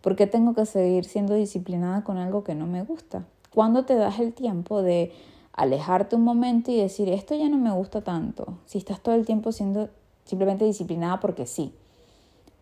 ¿Por 0.00 0.14
qué 0.14 0.28
tengo 0.28 0.54
que 0.54 0.64
seguir 0.64 1.06
siendo 1.06 1.34
disciplinada 1.34 2.04
con 2.04 2.16
algo 2.16 2.44
que 2.44 2.54
no 2.54 2.68
me 2.68 2.84
gusta? 2.84 3.24
¿Cuándo 3.52 3.84
te 3.84 3.96
das 3.96 4.20
el 4.20 4.32
tiempo 4.32 4.80
de 4.82 5.12
alejarte 5.52 6.14
un 6.14 6.22
momento 6.22 6.70
y 6.70 6.76
decir, 6.76 7.08
esto 7.08 7.34
ya 7.34 7.48
no 7.48 7.58
me 7.58 7.72
gusta 7.72 8.02
tanto? 8.02 8.58
Si 8.66 8.78
estás 8.78 9.00
todo 9.00 9.16
el 9.16 9.26
tiempo 9.26 9.50
siendo 9.50 9.88
simplemente 10.24 10.64
disciplinada 10.64 11.18
porque 11.18 11.46
sí. 11.46 11.74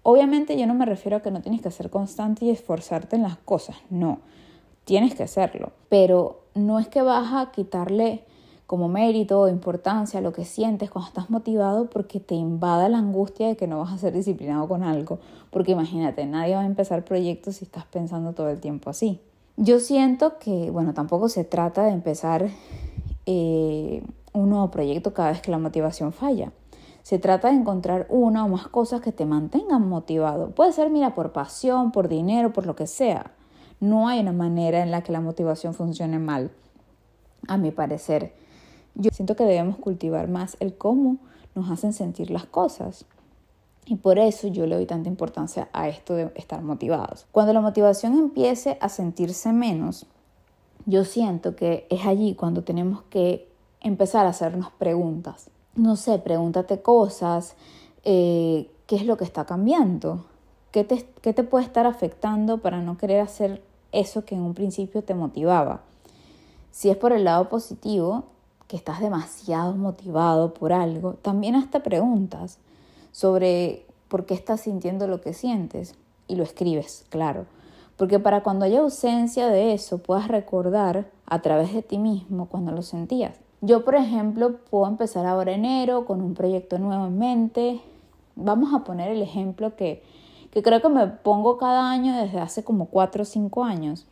Obviamente 0.03 0.59
yo 0.59 0.67
no 0.67 0.75
me 0.75 0.87
refiero 0.87 1.17
a 1.17 1.21
que 1.21 1.31
no 1.31 1.43
tienes 1.43 1.63
que 1.63 1.71
ser 1.71 1.91
constante 1.91 2.45
y 2.45 2.51
esforzarte 2.51 3.17
en 3.17 3.23
las 3.23 3.37
cosas, 3.37 3.77
no, 3.89 4.19
tienes 4.85 5.15
que 5.15 5.23
hacerlo, 5.23 5.73
pero 5.89 6.41
no 6.55 6.79
es 6.79 6.89
que 6.89 7.03
vas 7.03 7.33
a 7.33 7.53
quitarle 7.53 8.25
como 8.67 8.89
mérito 8.89 9.41
o 9.41 9.49
importancia 9.49 10.21
lo 10.21 10.33
que 10.33 10.45
sientes 10.45 10.91
cuando 10.91 11.09
estás 11.09 11.31
motivado 11.31 11.91
porque 11.91 12.21
te 12.21 12.35
invada 12.35 12.89
la 12.89 12.99
angustia 12.99 13.47
de 13.49 13.57
que 13.57 13.67
no 13.67 13.79
vas 13.79 13.93
a 13.93 13.99
ser 13.99 14.13
disciplinado 14.15 14.67
con 14.67 14.83
algo, 14.83 15.19
porque 15.51 15.73
imagínate, 15.73 16.25
nadie 16.27 16.55
va 16.55 16.63
a 16.63 16.67
empezar 16.67 17.05
proyectos 17.05 17.57
si 17.57 17.67
estás 17.67 17.85
pensando 17.85 18.33
todo 18.33 18.49
el 18.49 18.61
tiempo 18.61 18.91
así. 18.91 19.21
Yo 19.59 19.79
siento 19.79 20.39
que, 20.39 20.71
bueno, 20.71 20.95
tampoco 20.95 21.29
se 21.29 21.45
trata 21.45 21.85
de 21.85 21.93
empezar 21.93 22.49
eh, 23.27 24.03
un 24.33 24.49
nuevo 24.49 24.71
proyecto 24.71 25.13
cada 25.13 25.33
vez 25.33 25.43
que 25.43 25.51
la 25.51 25.59
motivación 25.59 26.13
falla. 26.13 26.51
Se 27.03 27.19
trata 27.19 27.49
de 27.49 27.55
encontrar 27.55 28.07
una 28.11 28.45
o 28.45 28.49
más 28.49 28.69
cosas 28.69 29.01
que 29.01 29.11
te 29.11 29.27
mantengan 29.27 29.89
motivado. 29.89 30.51
Puede 30.51 30.73
ser, 30.73 30.89
mira, 30.89 31.15
por 31.15 31.33
pasión, 31.33 31.91
por 31.91 32.09
dinero, 32.09 32.53
por 32.53 32.65
lo 32.65 32.77
que 32.77 32.87
sea. 32.87 33.33
No 33.81 34.07
hay 34.07 34.21
una 34.21 34.33
manera 34.33 34.83
en 34.83 34.93
la 34.93 35.03
que 35.03 35.11
la 35.11 35.21
motivación 35.21 35.75
funcione 35.75 36.21
mal, 36.21 36.53
a 37.49 37.57
mi 37.57 37.73
parecer. 37.73 38.33
Yo 38.95 39.11
siento 39.13 39.35
que 39.35 39.45
debemos 39.45 39.79
cultivar 39.79 40.29
más 40.29 40.57
el 40.61 40.77
cómo 40.77 41.17
nos 41.57 41.71
hacen 41.71 41.93
sentir 41.93 42.31
las 42.31 42.47
cosas. 42.47 43.05
Y 43.85 43.97
por 43.97 44.21
eso 44.21 44.47
yo 44.47 44.67
le 44.67 44.77
doy 44.77 44.87
tanta 44.87 45.09
importancia 45.09 45.69
a 45.73 45.89
esto 45.89 46.15
de 46.15 46.31
estar 46.37 46.63
motivados. 46.63 47.27
Cuando 47.33 47.53
la 47.53 47.61
motivación 47.61 48.17
empiece 48.17 48.79
a 48.81 48.89
sentirse 48.89 49.53
menos, 49.53 50.07
yo 50.87 51.05
siento 51.05 51.57
que 51.57 51.89
es 51.91 52.07
allí 52.07 52.37
cuando 52.37 52.63
tenemos 52.63 53.03
que 53.11 53.49
empezar 53.81 54.27
a 54.27 54.31
hacernos 54.31 54.71
preguntas 54.71 55.51
no 55.75 55.97
sé, 55.97 56.19
pregúntate 56.19 56.83
cosas, 56.83 57.55
eh, 58.05 58.71
qué 58.87 58.97
es 58.97 59.07
lo 59.07 59.17
que 59.17 59.25
está 59.25 59.45
cambiando, 59.45 60.27
¿Qué 60.71 60.85
te, 60.85 61.07
qué 61.21 61.35
te 61.35 61.45
puede 61.45 61.67
estar 61.67 61.87
afectando 61.87 62.59
para 62.59 62.81
no 62.81 62.97
querer 62.97 63.21
hacer 63.21 63.63
eso 63.93 64.25
que 64.25 64.35
en 64.35 64.41
un 64.41 64.55
principio 64.55 65.05
te 65.05 65.15
motivaba. 65.15 65.83
Si 66.71 66.89
es 66.89 66.97
por 66.97 67.13
el 67.13 67.25
lado 67.25 67.49
positivo, 67.51 68.25
que 68.67 68.77
estás 68.77 69.01
demasiado 69.01 69.75
motivado 69.75 70.55
por 70.55 70.73
algo, 70.73 71.13
también 71.21 71.55
hasta 71.55 71.83
preguntas 71.83 72.59
sobre 73.11 73.85
por 74.09 74.25
qué 74.25 74.33
estás 74.33 74.63
sintiendo 74.63 75.07
lo 75.07 75.21
que 75.21 75.35
sientes 75.35 75.95
y 76.27 76.37
lo 76.37 76.43
escribes, 76.43 77.05
claro. 77.11 77.45
Porque 77.99 78.19
para 78.19 78.43
cuando 78.43 78.65
haya 78.65 78.81
ausencia 78.81 79.49
de 79.49 79.75
eso 79.75 79.99
puedas 79.99 80.29
recordar 80.29 81.11
a 81.27 81.43
través 81.43 81.75
de 81.75 81.83
ti 81.83 81.99
mismo 81.99 82.47
cuando 82.47 82.73
lo 82.73 82.81
sentías. 82.81 83.42
Yo, 83.65 83.85
por 83.85 83.95
ejemplo, 83.95 84.57
puedo 84.71 84.89
empezar 84.89 85.25
ahora 85.25 85.53
enero 85.53 86.05
con 86.05 86.21
un 86.21 86.35
proyecto 86.35 86.81
nuevo 86.81 87.07
en 87.07 87.17
mente. 87.17 87.81
Vamos 88.35 88.75
a 88.75 88.83
poner 88.83 89.09
el 89.09 89.23
ejemplo 89.23 89.77
que, 89.77 90.03
que 90.51 90.65
creo 90.65 90.83
que 90.83 90.89
me 90.89 91.07
pongo 91.07 91.59
cada 91.59 91.89
año 91.89 92.13
desde 92.17 92.41
hace 92.41 92.65
como 92.65 92.87
4 92.87 93.23
o 93.23 93.25
5 93.25 93.63
años, 93.63 94.05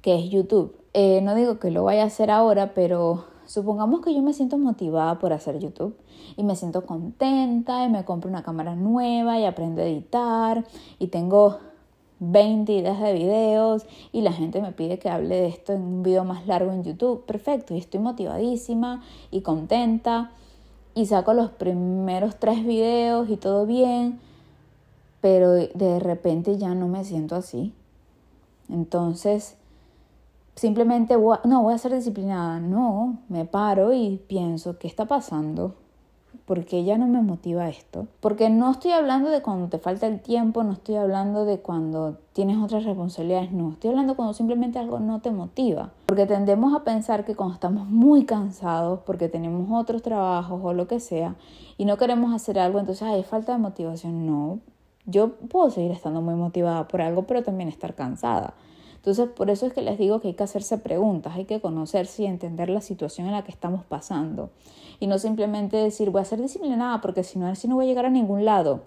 que 0.00 0.16
es 0.16 0.30
YouTube. 0.30 0.76
Eh, 0.94 1.20
no 1.22 1.34
digo 1.34 1.58
que 1.58 1.72
lo 1.72 1.82
vaya 1.82 2.04
a 2.04 2.06
hacer 2.06 2.30
ahora, 2.30 2.72
pero 2.72 3.24
supongamos 3.46 4.00
que 4.00 4.14
yo 4.14 4.22
me 4.22 4.32
siento 4.32 4.58
motivada 4.58 5.18
por 5.18 5.32
hacer 5.32 5.58
YouTube 5.58 5.96
y 6.36 6.44
me 6.44 6.54
siento 6.54 6.86
contenta 6.86 7.84
y 7.84 7.90
me 7.90 8.04
compro 8.04 8.30
una 8.30 8.44
cámara 8.44 8.76
nueva 8.76 9.40
y 9.40 9.44
aprendo 9.44 9.82
a 9.82 9.86
editar 9.86 10.64
y 11.00 11.08
tengo 11.08 11.58
20 12.24 12.72
ideas 12.72 13.00
de 13.00 13.12
videos 13.12 13.84
y 14.12 14.22
la 14.22 14.32
gente 14.32 14.62
me 14.62 14.70
pide 14.70 14.98
que 15.00 15.10
hable 15.10 15.34
de 15.34 15.48
esto 15.48 15.72
en 15.72 15.82
un 15.82 16.02
video 16.04 16.24
más 16.24 16.46
largo 16.46 16.70
en 16.70 16.84
YouTube. 16.84 17.24
Perfecto, 17.26 17.74
y 17.74 17.78
estoy 17.78 17.98
motivadísima 17.98 19.02
y 19.32 19.40
contenta 19.40 20.30
y 20.94 21.06
saco 21.06 21.34
los 21.34 21.50
primeros 21.50 22.36
tres 22.36 22.64
videos 22.64 23.28
y 23.28 23.36
todo 23.36 23.66
bien, 23.66 24.20
pero 25.20 25.50
de 25.50 25.98
repente 25.98 26.58
ya 26.58 26.74
no 26.74 26.86
me 26.86 27.02
siento 27.04 27.34
así. 27.34 27.72
Entonces, 28.68 29.56
simplemente 30.54 31.16
no 31.16 31.62
voy 31.62 31.74
a 31.74 31.78
ser 31.78 31.92
disciplinada, 31.92 32.60
no, 32.60 33.18
me 33.28 33.44
paro 33.46 33.92
y 33.92 34.20
pienso, 34.28 34.78
¿qué 34.78 34.86
está 34.86 35.06
pasando? 35.06 35.74
Porque 36.52 36.84
ya 36.84 36.98
no 36.98 37.06
me 37.06 37.22
motiva 37.22 37.70
esto. 37.70 38.08
Porque 38.20 38.50
no 38.50 38.72
estoy 38.72 38.90
hablando 38.90 39.30
de 39.30 39.40
cuando 39.40 39.68
te 39.68 39.78
falta 39.78 40.06
el 40.06 40.20
tiempo, 40.20 40.62
no 40.62 40.72
estoy 40.72 40.96
hablando 40.96 41.46
de 41.46 41.60
cuando 41.60 42.18
tienes 42.34 42.58
otras 42.58 42.84
responsabilidades, 42.84 43.52
no, 43.52 43.70
estoy 43.70 43.88
hablando 43.88 44.16
cuando 44.16 44.34
simplemente 44.34 44.78
algo 44.78 45.00
no 45.00 45.22
te 45.22 45.30
motiva. 45.30 45.92
Porque 46.04 46.26
tendemos 46.26 46.74
a 46.74 46.84
pensar 46.84 47.24
que 47.24 47.34
cuando 47.34 47.54
estamos 47.54 47.88
muy 47.88 48.26
cansados, 48.26 49.00
porque 49.06 49.30
tenemos 49.30 49.66
otros 49.72 50.02
trabajos 50.02 50.60
o 50.62 50.74
lo 50.74 50.86
que 50.86 51.00
sea, 51.00 51.36
y 51.78 51.86
no 51.86 51.96
queremos 51.96 52.34
hacer 52.34 52.58
algo, 52.58 52.78
entonces 52.78 53.08
hay 53.08 53.22
falta 53.22 53.52
de 53.52 53.58
motivación. 53.58 54.26
No, 54.26 54.58
yo 55.06 55.32
puedo 55.48 55.70
seguir 55.70 55.92
estando 55.92 56.20
muy 56.20 56.34
motivada 56.34 56.86
por 56.86 57.00
algo, 57.00 57.22
pero 57.22 57.42
también 57.42 57.70
estar 57.70 57.94
cansada. 57.94 58.52
Entonces, 59.02 59.28
por 59.30 59.50
eso 59.50 59.66
es 59.66 59.72
que 59.72 59.82
les 59.82 59.98
digo 59.98 60.20
que 60.20 60.28
hay 60.28 60.34
que 60.34 60.44
hacerse 60.44 60.78
preguntas, 60.78 61.34
hay 61.34 61.44
que 61.44 61.60
conocerse 61.60 62.22
y 62.22 62.26
entender 62.26 62.70
la 62.70 62.80
situación 62.80 63.26
en 63.26 63.32
la 63.32 63.42
que 63.42 63.50
estamos 63.50 63.84
pasando. 63.84 64.50
Y 65.00 65.08
no 65.08 65.18
simplemente 65.18 65.76
decir, 65.76 66.10
voy 66.10 66.22
a 66.22 66.24
ser 66.24 66.40
disciplinada 66.40 67.00
porque 67.00 67.24
si 67.24 67.40
no, 67.40 67.48
así 67.48 67.66
no 67.66 67.74
voy 67.74 67.86
a 67.86 67.88
llegar 67.88 68.06
a 68.06 68.10
ningún 68.10 68.44
lado. 68.44 68.82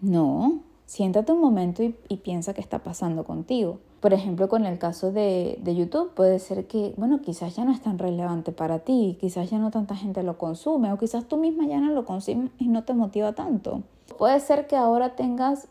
No, 0.00 0.60
siéntate 0.86 1.32
un 1.32 1.42
momento 1.42 1.82
y, 1.82 2.16
piensa 2.16 2.54
qué 2.54 2.62
está 2.62 2.78
pasando 2.78 3.24
contigo. 3.24 3.78
Por 4.00 4.14
ejemplo, 4.14 4.48
con 4.48 4.64
el 4.64 4.78
caso 4.78 5.12
de, 5.12 5.58
de, 5.62 5.76
YouTube, 5.76 6.14
puede 6.14 6.38
ser 6.38 6.66
que, 6.66 6.94
bueno, 6.96 7.20
quizás 7.20 7.56
ya 7.56 7.66
no 7.66 7.72
es 7.72 7.82
tan 7.82 7.98
relevante 7.98 8.52
para 8.52 8.78
ti, 8.78 9.18
quizás 9.20 9.50
ya 9.50 9.58
no 9.58 9.70
tanta 9.70 9.96
gente 9.96 10.22
lo 10.22 10.38
consume, 10.38 10.90
o 10.94 10.98
quizás 10.98 11.26
tú 11.26 11.36
misma 11.36 11.66
ya 11.66 11.78
no 11.78 11.92
lo 11.92 12.06
consumes 12.06 12.52
y 12.58 12.68
no 12.68 12.84
te 12.84 12.94
motiva 12.94 13.34
tanto. 13.34 13.82
Puede 14.16 14.40
ser 14.40 14.66
que 14.66 14.76
ahora 14.76 15.14
tengas 15.14 15.68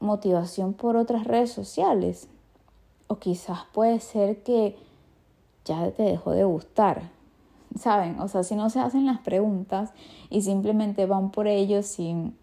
motivación 0.00 0.72
por 0.72 0.96
otras 0.96 1.28
redes 1.28 1.52
sociales, 1.52 2.28
o 3.08 3.18
quizás 3.18 3.60
puede 3.72 4.00
ser 4.00 4.42
que 4.42 4.76
ya 5.64 5.90
te 5.90 6.04
dejó 6.04 6.32
de 6.32 6.44
gustar. 6.44 7.10
¿Saben? 7.78 8.18
O 8.20 8.28
sea, 8.28 8.42
si 8.42 8.54
no 8.54 8.70
se 8.70 8.80
hacen 8.80 9.04
las 9.06 9.18
preguntas 9.18 9.92
y 10.30 10.42
simplemente 10.42 11.06
van 11.06 11.30
por 11.30 11.46
ellos 11.46 11.86
sin 11.86 12.34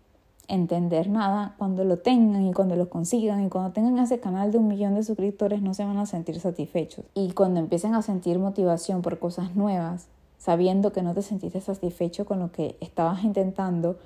entender 0.48 1.10
nada, 1.10 1.56
cuando 1.58 1.84
lo 1.84 1.98
tengan 1.98 2.46
y 2.46 2.54
cuando 2.54 2.76
lo 2.76 2.90
consigan 2.90 3.44
y 3.44 3.50
cuando 3.50 3.72
tengan 3.72 3.98
ese 3.98 4.20
canal 4.20 4.52
de 4.52 4.60
un 4.60 4.68
millón 4.68 4.94
de 4.94 5.04
suscriptores 5.04 5.62
no 5.62 5.74
se 5.74 5.84
van 5.84 5.98
a 5.98 6.06
sentir 6.06 6.40
satisfechos. 6.40 7.06
Y 7.16 7.32
cuando 7.32 7.60
empiecen 7.60 7.96
a 7.96 8.04
sentir 8.04 8.38
motivación 8.38 9.02
por 9.02 9.18
cosas 9.18 9.56
nuevas, 9.56 10.08
sabiendo 10.38 10.94
que 10.94 11.02
no 11.02 11.14
te 11.14 11.24
sentiste 11.24 11.62
satisfecho 11.62 12.26
con 12.26 12.40
lo 12.40 12.52
que 12.52 12.78
estabas 12.80 13.24
intentando, 13.24 13.98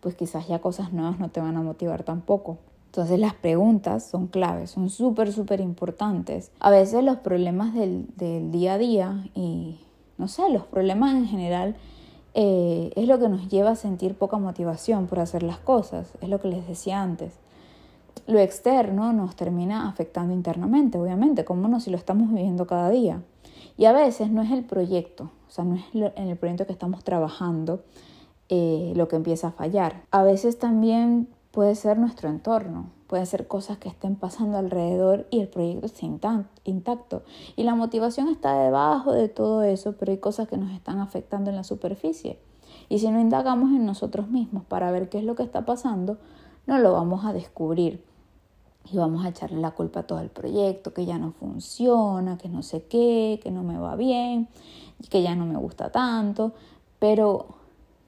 pues 0.00 0.14
quizás 0.14 0.46
ya 0.46 0.58
cosas 0.58 0.92
nuevas 0.92 1.18
no 1.18 1.30
te 1.30 1.40
van 1.40 1.56
a 1.56 1.62
motivar 1.62 2.02
tampoco. 2.02 2.58
Entonces 2.86 3.18
las 3.18 3.34
preguntas 3.34 4.04
son 4.04 4.26
claves, 4.26 4.70
son 4.70 4.88
súper, 4.88 5.32
súper 5.32 5.60
importantes. 5.60 6.50
A 6.60 6.70
veces 6.70 7.04
los 7.04 7.18
problemas 7.18 7.74
del, 7.74 8.06
día 8.50 8.74
a 8.74 8.78
día 8.78 9.28
y, 9.34 9.78
no 10.16 10.28
sé, 10.28 10.48
los 10.50 10.64
problemas 10.64 11.14
en 11.14 11.26
general 11.26 11.76
eh, 12.34 12.92
es 12.96 13.06
lo 13.06 13.18
que 13.18 13.28
nos 13.28 13.48
lleva 13.48 13.70
a 13.70 13.76
sentir 13.76 14.14
poca 14.14 14.38
motivación 14.38 15.06
por 15.06 15.20
hacer 15.20 15.42
las 15.42 15.58
cosas, 15.58 16.12
es 16.20 16.28
lo 16.28 16.40
que 16.40 16.48
les 16.48 16.66
decía 16.66 17.02
antes. 17.02 17.34
Lo 18.26 18.38
externo 18.38 19.12
nos 19.12 19.36
termina 19.36 19.88
afectando 19.88 20.32
internamente, 20.32 20.98
obviamente, 20.98 21.44
como 21.44 21.68
no 21.68 21.80
si 21.80 21.90
lo 21.90 21.96
estamos 21.96 22.30
viviendo 22.30 22.66
cada 22.66 22.88
día. 22.88 23.22
Y 23.76 23.84
a 23.84 23.92
veces 23.92 24.30
no 24.30 24.42
es 24.42 24.50
el 24.52 24.64
proyecto, 24.64 25.30
o 25.48 25.50
sea, 25.50 25.64
no 25.64 25.74
es 25.76 25.84
en 25.92 26.28
el 26.28 26.36
proyecto 26.36 26.66
que 26.66 26.72
estamos 26.72 27.04
trabajando 27.04 27.82
eh, 28.48 28.92
lo 28.96 29.08
que 29.08 29.16
empieza 29.16 29.48
a 29.48 29.52
fallar. 29.52 30.02
A 30.10 30.22
veces 30.22 30.58
también 30.58 31.28
puede 31.56 31.74
ser 31.74 31.96
nuestro 31.96 32.28
entorno, 32.28 32.90
puede 33.06 33.24
ser 33.24 33.48
cosas 33.48 33.78
que 33.78 33.88
estén 33.88 34.14
pasando 34.14 34.58
alrededor 34.58 35.26
y 35.30 35.40
el 35.40 35.48
proyecto 35.48 35.86
está 35.86 36.44
intacto. 36.64 37.22
Y 37.56 37.62
la 37.62 37.74
motivación 37.74 38.28
está 38.28 38.58
debajo 38.58 39.12
de 39.12 39.30
todo 39.30 39.62
eso, 39.62 39.94
pero 39.98 40.12
hay 40.12 40.18
cosas 40.18 40.48
que 40.48 40.58
nos 40.58 40.70
están 40.72 40.98
afectando 40.98 41.48
en 41.48 41.56
la 41.56 41.64
superficie. 41.64 42.38
Y 42.90 42.98
si 42.98 43.08
no 43.10 43.18
indagamos 43.18 43.70
en 43.70 43.86
nosotros 43.86 44.28
mismos 44.28 44.64
para 44.64 44.90
ver 44.90 45.08
qué 45.08 45.16
es 45.16 45.24
lo 45.24 45.34
que 45.34 45.44
está 45.44 45.64
pasando, 45.64 46.18
no 46.66 46.76
lo 46.76 46.92
vamos 46.92 47.24
a 47.24 47.32
descubrir. 47.32 48.04
Y 48.92 48.98
vamos 48.98 49.24
a 49.24 49.30
echarle 49.30 49.58
la 49.58 49.70
culpa 49.70 50.00
a 50.00 50.06
todo 50.06 50.20
el 50.20 50.28
proyecto, 50.28 50.92
que 50.92 51.06
ya 51.06 51.16
no 51.16 51.32
funciona, 51.32 52.36
que 52.36 52.50
no 52.50 52.62
sé 52.62 52.82
qué, 52.82 53.40
que 53.42 53.50
no 53.50 53.62
me 53.62 53.78
va 53.78 53.96
bien, 53.96 54.48
que 55.08 55.22
ya 55.22 55.34
no 55.34 55.46
me 55.46 55.56
gusta 55.56 55.90
tanto. 55.90 56.52
Pero 56.98 57.46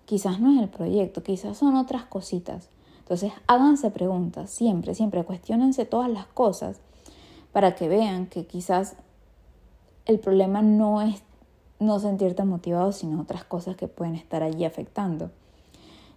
quizás 0.05 0.39
no 0.39 0.53
es 0.53 0.61
el 0.61 0.69
proyecto, 0.69 1.23
quizás 1.23 1.57
son 1.57 1.77
otras 1.77 2.05
cositas 2.05 2.69
entonces, 3.09 3.33
háganse 3.47 3.91
preguntas, 3.91 4.51
siempre, 4.51 4.95
siempre, 4.95 5.25
cuestionense 5.25 5.87
todas 5.87 6.11
las 6.11 6.27
cosas 6.27 6.79
para 7.53 7.75
que 7.75 7.89
vean 7.89 8.27
que 8.27 8.45
quizás 8.45 8.97
el 10.05 10.19
problema 10.19 10.61
no 10.61 11.01
es 11.01 11.23
no 11.81 11.99
sentirte 12.01 12.45
motivado, 12.45 12.93
sino 12.93 13.23
otras 13.23 13.45
cosas 13.45 13.77
que 13.77 13.89
pueden 13.89 14.15
estar 14.15 14.43
allí 14.43 14.67
afectando. 14.67 15.31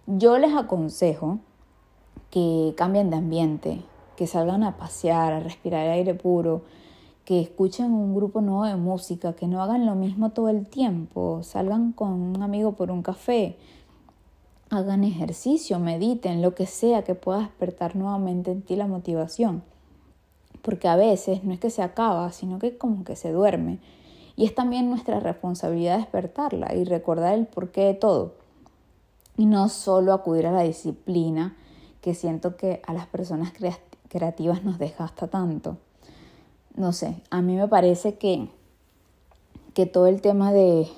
Yo 0.06 0.36
les 0.36 0.54
aconsejo 0.54 1.38
que 2.30 2.74
cambien 2.76 3.08
de 3.08 3.16
ambiente, 3.16 3.82
que 4.18 4.26
salgan 4.26 4.62
a 4.62 4.76
pasear, 4.76 5.32
a 5.32 5.40
respirar 5.40 5.88
aire 5.88 6.12
puro, 6.12 6.60
que 7.24 7.40
escuchen 7.40 7.94
un 7.94 8.14
grupo 8.14 8.42
nuevo 8.42 8.66
de 8.66 8.76
música, 8.76 9.32
que 9.32 9.46
no 9.46 9.62
hagan 9.62 9.86
lo 9.86 9.94
mismo 9.94 10.28
todo 10.32 10.50
el 10.50 10.66
tiempo, 10.66 11.42
salgan 11.42 11.92
con 11.92 12.10
un 12.12 12.42
amigo 12.42 12.72
por 12.72 12.90
un 12.90 13.00
café, 13.00 13.56
hagan 14.72 15.04
ejercicio, 15.04 15.78
mediten, 15.78 16.42
lo 16.42 16.54
que 16.54 16.66
sea 16.66 17.04
que 17.04 17.14
pueda 17.14 17.40
despertar 17.40 17.94
nuevamente 17.94 18.50
en 18.50 18.62
ti 18.62 18.74
la 18.74 18.86
motivación. 18.86 19.62
Porque 20.62 20.88
a 20.88 20.96
veces 20.96 21.44
no 21.44 21.52
es 21.52 21.60
que 21.60 21.70
se 21.70 21.82
acaba, 21.82 22.32
sino 22.32 22.58
que 22.58 22.76
como 22.76 23.04
que 23.04 23.16
se 23.16 23.30
duerme. 23.30 23.78
Y 24.34 24.44
es 24.44 24.54
también 24.54 24.88
nuestra 24.88 25.20
responsabilidad 25.20 25.98
despertarla 25.98 26.74
y 26.74 26.84
recordar 26.84 27.34
el 27.34 27.46
porqué 27.46 27.82
de 27.82 27.94
todo. 27.94 28.34
Y 29.36 29.46
no 29.46 29.68
solo 29.68 30.12
acudir 30.12 30.46
a 30.46 30.52
la 30.52 30.62
disciplina, 30.62 31.56
que 32.00 32.14
siento 32.14 32.56
que 32.56 32.82
a 32.86 32.92
las 32.92 33.06
personas 33.06 33.52
creativas 34.08 34.64
nos 34.64 34.78
desgasta 34.78 35.28
tanto 35.28 35.76
no 36.74 36.92
sé, 36.92 37.16
a 37.30 37.42
mí 37.42 37.56
me 37.56 37.68
parece 37.68 38.14
que, 38.14 38.48
que 39.74 39.86
todo 39.86 40.06
el 40.06 40.20
tema 40.20 40.52
de 40.52 40.88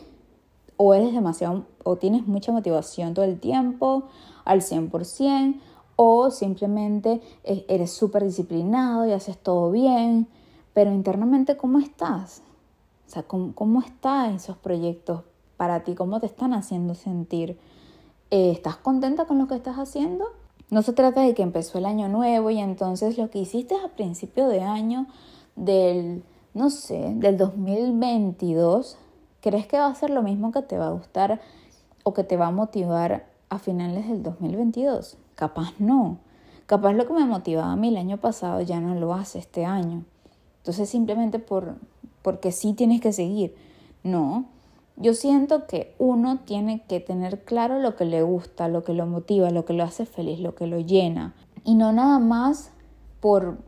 o 0.76 0.94
eres 0.94 1.12
demasiado 1.12 1.66
o 1.82 1.96
tienes 1.96 2.26
mucha 2.26 2.52
motivación 2.52 3.14
todo 3.14 3.24
el 3.24 3.38
tiempo 3.38 4.04
al 4.44 4.60
100% 4.60 5.60
o 5.96 6.30
simplemente 6.30 7.20
e, 7.44 7.64
eres 7.68 7.92
súper 7.92 8.24
disciplinado 8.24 9.06
y 9.06 9.12
haces 9.12 9.38
todo 9.38 9.70
bien, 9.70 10.26
pero 10.72 10.92
internamente 10.92 11.56
¿cómo 11.56 11.78
estás? 11.78 12.42
O 13.06 13.10
sea, 13.10 13.22
¿cómo, 13.22 13.54
cómo 13.54 13.80
están 13.80 14.34
esos 14.34 14.56
proyectos 14.56 15.22
para 15.56 15.84
ti? 15.84 15.94
¿Cómo 15.94 16.20
te 16.20 16.26
están 16.26 16.52
haciendo 16.54 16.94
sentir? 16.94 17.58
Eh, 18.30 18.50
¿Estás 18.50 18.76
contenta 18.76 19.26
con 19.26 19.38
lo 19.38 19.46
que 19.46 19.54
estás 19.54 19.76
haciendo? 19.76 20.24
No 20.70 20.82
se 20.82 20.92
trata 20.92 21.20
de 21.20 21.34
que 21.34 21.42
empezó 21.42 21.78
el 21.78 21.86
año 21.86 22.08
nuevo 22.08 22.50
y 22.50 22.58
entonces 22.58 23.18
lo 23.18 23.30
que 23.30 23.38
hiciste 23.38 23.74
a 23.76 23.88
principio 23.88 24.48
de 24.48 24.62
año 24.62 25.06
del, 25.54 26.24
no 26.54 26.70
sé, 26.70 27.12
del 27.16 27.36
2022, 27.36 28.96
¿crees 29.44 29.66
que 29.66 29.78
va 29.78 29.88
a 29.88 29.94
ser 29.94 30.08
lo 30.08 30.22
mismo 30.22 30.52
que 30.52 30.62
te 30.62 30.78
va 30.78 30.86
a 30.86 30.92
gustar 30.92 31.38
o 32.02 32.14
que 32.14 32.24
te 32.24 32.38
va 32.38 32.46
a 32.46 32.50
motivar 32.50 33.26
a 33.50 33.58
finales 33.58 34.08
del 34.08 34.22
2022? 34.22 35.18
Capaz 35.34 35.74
no. 35.78 36.16
Capaz 36.64 36.94
lo 36.94 37.06
que 37.06 37.12
me 37.12 37.26
motivaba 37.26 37.72
a 37.72 37.76
mí 37.76 37.88
el 37.88 37.98
año 37.98 38.16
pasado 38.16 38.62
ya 38.62 38.80
no 38.80 38.94
lo 38.94 39.12
hace 39.12 39.38
este 39.38 39.66
año. 39.66 40.02
Entonces 40.62 40.88
simplemente 40.88 41.38
por, 41.38 41.74
porque 42.22 42.52
sí 42.52 42.72
tienes 42.72 43.02
que 43.02 43.12
seguir. 43.12 43.54
No. 44.02 44.46
Yo 44.96 45.12
siento 45.12 45.66
que 45.66 45.94
uno 45.98 46.38
tiene 46.38 46.82
que 46.88 47.00
tener 47.00 47.44
claro 47.44 47.80
lo 47.80 47.96
que 47.96 48.06
le 48.06 48.22
gusta, 48.22 48.68
lo 48.68 48.82
que 48.82 48.94
lo 48.94 49.04
motiva, 49.04 49.50
lo 49.50 49.66
que 49.66 49.74
lo 49.74 49.84
hace 49.84 50.06
feliz, 50.06 50.40
lo 50.40 50.54
que 50.54 50.66
lo 50.66 50.80
llena. 50.80 51.34
Y 51.64 51.74
no 51.74 51.92
nada 51.92 52.18
más 52.18 52.70
por 53.20 53.58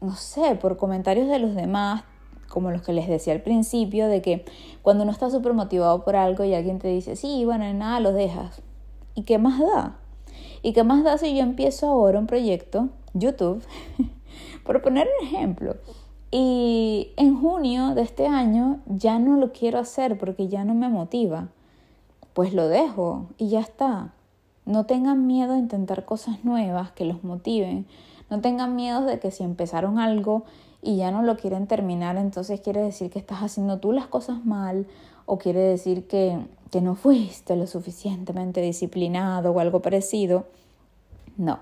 no 0.00 0.16
sé, 0.16 0.56
por 0.56 0.76
comentarios 0.76 1.28
de 1.28 1.38
los 1.38 1.54
demás, 1.54 2.02
como 2.52 2.70
los 2.70 2.82
que 2.82 2.92
les 2.92 3.08
decía 3.08 3.32
al 3.32 3.40
principio, 3.40 4.08
de 4.08 4.20
que 4.20 4.44
cuando 4.82 5.04
uno 5.04 5.12
está 5.12 5.30
súper 5.30 5.54
motivado 5.54 6.04
por 6.04 6.16
algo 6.16 6.44
y 6.44 6.52
alguien 6.52 6.78
te 6.78 6.88
dice, 6.88 7.16
sí, 7.16 7.46
bueno, 7.46 7.64
en 7.64 7.78
nada 7.78 7.98
lo 7.98 8.12
dejas. 8.12 8.60
¿Y 9.14 9.22
qué 9.22 9.38
más 9.38 9.58
da? 9.58 9.96
¿Y 10.62 10.74
qué 10.74 10.84
más 10.84 11.02
da 11.02 11.16
si 11.16 11.34
yo 11.34 11.42
empiezo 11.42 11.88
ahora 11.88 12.18
un 12.18 12.26
proyecto, 12.26 12.90
YouTube, 13.14 13.64
por 14.64 14.82
poner 14.82 15.08
un 15.18 15.26
ejemplo? 15.26 15.76
Y 16.30 17.12
en 17.16 17.40
junio 17.40 17.94
de 17.94 18.02
este 18.02 18.26
año 18.26 18.80
ya 18.86 19.18
no 19.18 19.36
lo 19.36 19.52
quiero 19.52 19.78
hacer 19.78 20.18
porque 20.18 20.48
ya 20.48 20.64
no 20.64 20.74
me 20.74 20.90
motiva. 20.90 21.48
Pues 22.34 22.52
lo 22.52 22.68
dejo 22.68 23.28
y 23.38 23.48
ya 23.48 23.60
está. 23.60 24.12
No 24.66 24.84
tengan 24.84 25.26
miedo 25.26 25.54
a 25.54 25.58
intentar 25.58 26.04
cosas 26.04 26.44
nuevas 26.44 26.92
que 26.92 27.06
los 27.06 27.24
motiven, 27.24 27.86
no 28.30 28.40
tengan 28.40 28.76
miedo 28.76 29.02
de 29.02 29.18
que 29.18 29.30
si 29.30 29.42
empezaron 29.42 29.98
algo 29.98 30.44
y 30.82 30.96
ya 30.96 31.12
no 31.12 31.22
lo 31.22 31.36
quieren 31.36 31.68
terminar, 31.68 32.16
entonces 32.16 32.60
quiere 32.60 32.82
decir 32.82 33.10
que 33.10 33.20
estás 33.20 33.38
haciendo 33.38 33.78
tú 33.78 33.92
las 33.92 34.08
cosas 34.08 34.44
mal 34.44 34.86
o 35.24 35.38
quiere 35.38 35.60
decir 35.60 36.08
que, 36.08 36.44
que 36.70 36.80
no 36.80 36.96
fuiste 36.96 37.54
lo 37.54 37.68
suficientemente 37.68 38.60
disciplinado 38.60 39.52
o 39.52 39.60
algo 39.60 39.80
parecido. 39.80 40.44
No, 41.36 41.60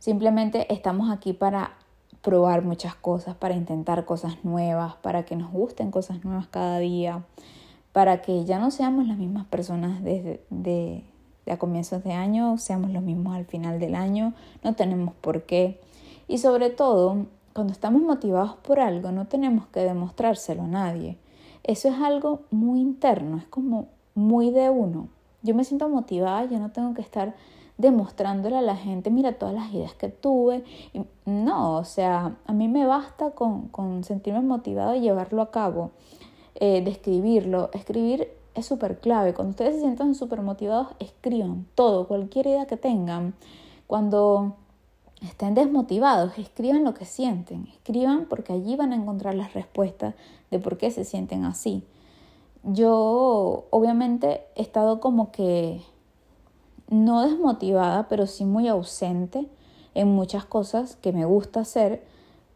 simplemente 0.00 0.72
estamos 0.72 1.10
aquí 1.10 1.32
para 1.32 1.76
probar 2.22 2.62
muchas 2.62 2.94
cosas, 2.94 3.36
para 3.36 3.54
intentar 3.54 4.04
cosas 4.04 4.44
nuevas, 4.44 4.96
para 4.96 5.24
que 5.24 5.36
nos 5.36 5.50
gusten 5.52 5.90
cosas 5.90 6.24
nuevas 6.24 6.48
cada 6.48 6.78
día, 6.78 7.24
para 7.92 8.20
que 8.20 8.44
ya 8.44 8.58
no 8.58 8.70
seamos 8.70 9.06
las 9.06 9.16
mismas 9.16 9.46
personas 9.46 10.02
desde 10.02 10.42
de, 10.50 11.04
a 11.46 11.56
comienzos 11.56 12.04
de 12.04 12.12
año, 12.12 12.58
seamos 12.58 12.90
los 12.90 13.02
mismos 13.02 13.36
al 13.36 13.46
final 13.46 13.80
del 13.80 13.94
año, 13.94 14.34
no 14.62 14.74
tenemos 14.74 15.14
por 15.20 15.42
qué. 15.44 15.80
Y 16.28 16.38
sobre 16.38 16.70
todo, 16.70 17.26
cuando 17.52 17.72
estamos 17.72 18.02
motivados 18.02 18.56
por 18.56 18.80
algo, 18.80 19.10
no 19.12 19.26
tenemos 19.26 19.66
que 19.66 19.80
demostrárselo 19.80 20.62
a 20.62 20.68
nadie. 20.68 21.18
Eso 21.62 21.88
es 21.88 21.94
algo 22.00 22.42
muy 22.50 22.80
interno, 22.80 23.38
es 23.38 23.46
como 23.46 23.88
muy 24.14 24.50
de 24.50 24.70
uno. 24.70 25.08
Yo 25.42 25.54
me 25.54 25.64
siento 25.64 25.88
motivada, 25.88 26.44
yo 26.44 26.58
no 26.58 26.70
tengo 26.70 26.94
que 26.94 27.02
estar 27.02 27.34
demostrándole 27.78 28.56
a 28.58 28.62
la 28.62 28.76
gente, 28.76 29.10
mira 29.10 29.32
todas 29.32 29.54
las 29.54 29.72
ideas 29.72 29.94
que 29.94 30.08
tuve. 30.08 30.64
No, 31.24 31.76
o 31.76 31.84
sea, 31.84 32.36
a 32.46 32.52
mí 32.52 32.68
me 32.68 32.86
basta 32.86 33.30
con, 33.30 33.68
con 33.68 34.04
sentirme 34.04 34.42
motivado 34.42 34.94
y 34.94 35.00
llevarlo 35.00 35.42
a 35.42 35.50
cabo, 35.50 35.90
eh, 36.54 36.82
de 36.82 36.90
escribirlo. 36.90 37.70
Escribir 37.72 38.28
es 38.54 38.66
súper 38.66 39.00
clave. 39.00 39.34
Cuando 39.34 39.50
ustedes 39.50 39.76
se 39.76 39.80
sientan 39.80 40.14
súper 40.14 40.42
motivados, 40.42 40.88
escriban 40.98 41.66
todo, 41.74 42.06
cualquier 42.06 42.46
idea 42.46 42.66
que 42.66 42.76
tengan. 42.76 43.34
Cuando 43.86 44.56
estén 45.26 45.54
desmotivados, 45.54 46.38
escriban 46.38 46.84
lo 46.84 46.94
que 46.94 47.04
sienten, 47.04 47.66
escriban 47.68 48.26
porque 48.28 48.52
allí 48.52 48.76
van 48.76 48.92
a 48.92 48.96
encontrar 48.96 49.34
las 49.34 49.52
respuestas 49.52 50.14
de 50.50 50.58
por 50.58 50.78
qué 50.78 50.90
se 50.90 51.04
sienten 51.04 51.44
así. 51.44 51.84
Yo 52.62 53.66
obviamente 53.70 54.42
he 54.54 54.62
estado 54.62 55.00
como 55.00 55.30
que 55.32 55.82
no 56.88 57.22
desmotivada, 57.22 58.08
pero 58.08 58.26
sí 58.26 58.44
muy 58.44 58.68
ausente 58.68 59.46
en 59.94 60.08
muchas 60.08 60.44
cosas 60.44 60.96
que 60.96 61.12
me 61.12 61.24
gusta 61.24 61.60
hacer, 61.60 62.04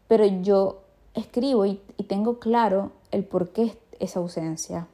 pero 0.07 0.25
yo 0.25 0.81
escribo 1.13 1.65
y, 1.65 1.81
tengo 2.07 2.39
claro 2.39 2.91
el 3.11 3.23
por 3.23 3.49
qué 3.49 3.77
esa 3.99 4.19
ausencia. 4.19 4.87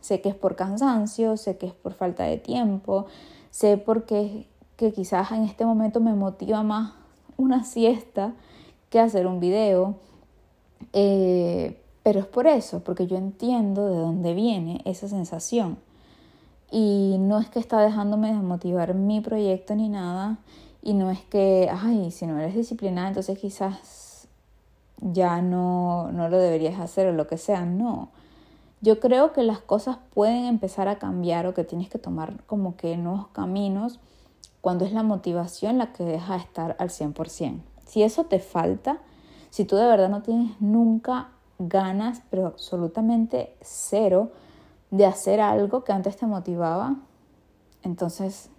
Sé 0.00 0.20
que 0.20 0.28
es 0.28 0.34
por 0.34 0.56
cansancio, 0.56 1.36
sé 1.36 1.58
que 1.58 1.66
es 1.66 1.74
por 1.74 1.92
falta 1.92 2.24
de 2.24 2.38
tiempo, 2.38 3.06
sé 3.50 3.76
por 3.76 4.04
qué 4.04 4.48
que 4.76 4.92
quizás 4.92 5.32
en 5.32 5.44
este 5.44 5.64
momento 5.64 6.00
me 6.00 6.12
motiva 6.12 6.62
más 6.62 6.92
una 7.36 7.64
siesta 7.64 8.34
que 8.90 9.00
hacer 9.00 9.26
un 9.26 9.40
video. 9.40 9.96
Eh, 10.92 11.80
pero 12.02 12.20
es 12.20 12.26
por 12.26 12.46
eso, 12.46 12.80
porque 12.84 13.06
yo 13.06 13.16
entiendo 13.16 13.88
de 13.88 13.96
dónde 13.96 14.34
viene 14.34 14.80
esa 14.84 15.08
sensación. 15.08 15.78
Y 16.70 17.16
no 17.18 17.38
es 17.38 17.48
que 17.48 17.58
está 17.58 17.80
dejándome 17.80 18.28
desmotivar 18.28 18.94
mi 18.94 19.20
proyecto 19.20 19.74
ni 19.74 19.88
nada. 19.88 20.38
Y 20.82 20.94
no 20.94 21.10
es 21.10 21.20
que, 21.22 21.68
ay, 21.72 22.10
si 22.12 22.26
no 22.26 22.38
eres 22.38 22.54
disciplinada, 22.54 23.08
entonces 23.08 23.38
quizás 23.38 24.28
ya 25.00 25.42
no, 25.42 26.12
no 26.12 26.28
lo 26.28 26.38
deberías 26.38 26.78
hacer 26.78 27.08
o 27.08 27.12
lo 27.12 27.26
que 27.26 27.38
sea. 27.38 27.64
No. 27.64 28.10
Yo 28.80 29.00
creo 29.00 29.32
que 29.32 29.42
las 29.42 29.58
cosas 29.58 29.98
pueden 30.14 30.44
empezar 30.44 30.86
a 30.86 30.98
cambiar 30.98 31.46
o 31.46 31.54
que 31.54 31.64
tienes 31.64 31.88
que 31.88 31.98
tomar 31.98 32.44
como 32.46 32.76
que 32.76 32.96
nuevos 32.96 33.26
caminos 33.28 33.98
cuando 34.66 34.84
es 34.84 34.92
la 34.92 35.04
motivación 35.04 35.78
la 35.78 35.92
que 35.92 36.02
deja 36.02 36.32
de 36.32 36.40
estar 36.40 36.74
al 36.80 36.88
100%. 36.88 37.60
Si 37.86 38.02
eso 38.02 38.24
te 38.24 38.40
falta, 38.40 38.98
si 39.48 39.64
tú 39.64 39.76
de 39.76 39.86
verdad 39.86 40.08
no 40.08 40.22
tienes 40.22 40.60
nunca 40.60 41.28
ganas, 41.60 42.22
pero 42.30 42.46
absolutamente 42.48 43.54
cero, 43.60 44.32
de 44.90 45.06
hacer 45.06 45.40
algo 45.40 45.84
que 45.84 45.92
antes 45.92 46.16
te 46.16 46.26
motivaba, 46.26 46.96
entonces 47.84 48.50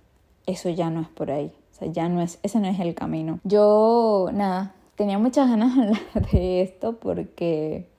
eso 0.45 0.69
ya 0.69 0.89
no 0.89 1.01
es 1.01 1.09
por 1.09 1.29
ahí. 1.29 1.53
O 1.73 1.75
sea, 1.75 1.91
ya 1.91 2.07
no 2.07 2.21
es, 2.21 2.39
ese 2.41 2.61
no 2.61 2.67
es 2.67 2.79
el 2.79 2.95
camino. 2.95 3.41
Yo, 3.43 4.29
nada, 4.31 4.75
tenía 4.95 5.19
muchas 5.19 5.49
ganas 5.49 5.75
de 5.75 5.81
hablar 5.81 6.29
de 6.31 6.61
esto 6.61 6.93
porque 6.93 7.89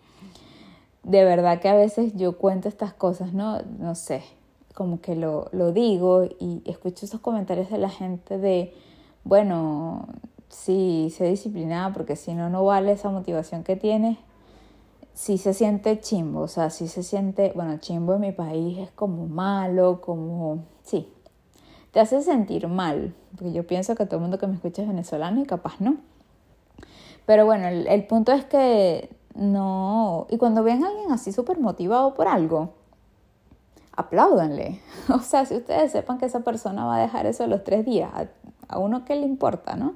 de 1.03 1.25
verdad 1.25 1.61
que 1.61 1.69
a 1.69 1.75
veces 1.75 2.15
yo 2.17 2.39
cuento 2.39 2.69
estas 2.69 2.95
cosas, 2.95 3.35
¿no? 3.35 3.61
No 3.79 3.95
sé, 3.95 4.23
como 4.79 5.01
que 5.01 5.17
lo, 5.17 5.49
lo 5.51 5.73
digo 5.73 6.23
y 6.39 6.63
escucho 6.65 7.05
esos 7.05 7.19
comentarios 7.19 7.69
de 7.69 7.79
la 7.79 7.91
gente 7.91 8.39
de, 8.39 8.73
bueno, 9.25 10.07
sí, 10.51 11.13
sé 11.13 11.25
disciplinada 11.25 11.93
porque 11.93 12.15
si 12.15 12.33
no, 12.33 12.49
no 12.49 12.65
vale 12.65 12.93
esa 12.93 13.11
motivación 13.11 13.65
que 13.65 13.75
tienes. 13.75 14.19
Sí 15.15 15.37
se 15.37 15.53
siente 15.53 15.99
chimbo, 15.99 16.43
o 16.43 16.47
sea, 16.47 16.71
sí 16.71 16.87
se 16.87 17.03
siente, 17.03 17.51
bueno, 17.57 17.79
chimbo 17.79 18.15
en 18.15 18.21
mi 18.21 18.31
país 18.31 18.79
es 18.79 18.93
como 18.93 19.27
malo, 19.27 20.01
como, 20.01 20.63
sí, 20.85 21.13
te 21.91 21.99
hace 21.99 22.23
sentir 22.23 22.69
mal, 22.69 23.17
porque 23.35 23.53
yo 23.53 23.67
pienso 23.67 23.97
que 23.97 24.07
todo 24.07 24.19
el 24.19 24.23
mundo 24.23 24.39
que 24.39 24.47
me 24.47 24.55
escucha 24.55 24.83
es 24.83 24.87
venezolano 24.87 25.41
y 25.41 25.45
capaz 25.45 25.81
no. 25.81 25.97
Pero 27.27 27.47
bueno, 27.47 27.67
el, 27.67 27.89
el 27.89 28.07
punto 28.07 28.31
es 28.31 28.45
que 28.45 29.11
no, 29.35 30.29
y 30.31 30.37
cuando 30.37 30.63
ven 30.63 30.85
a 30.85 30.87
alguien 30.87 31.11
así 31.11 31.33
súper 31.33 31.59
motivado 31.59 32.15
por 32.15 32.29
algo, 32.29 32.75
apláudanle. 33.99 34.81
O 35.09 35.21
sea, 35.21 35.45
si 35.45 35.57
ustedes 35.57 35.93
sepan 35.93 36.19
que 36.19 36.27
esa 36.27 36.41
persona 36.41 36.85
va 36.85 36.97
a 36.97 37.01
dejar 37.01 37.27
eso 37.27 37.47
los 37.47 37.65
tres 37.65 37.85
días, 37.85 38.11
a, 38.69 38.79
uno 38.79 39.05
qué 39.05 39.17
le 39.17 39.27
importa, 39.27 39.75
¿no? 39.75 39.95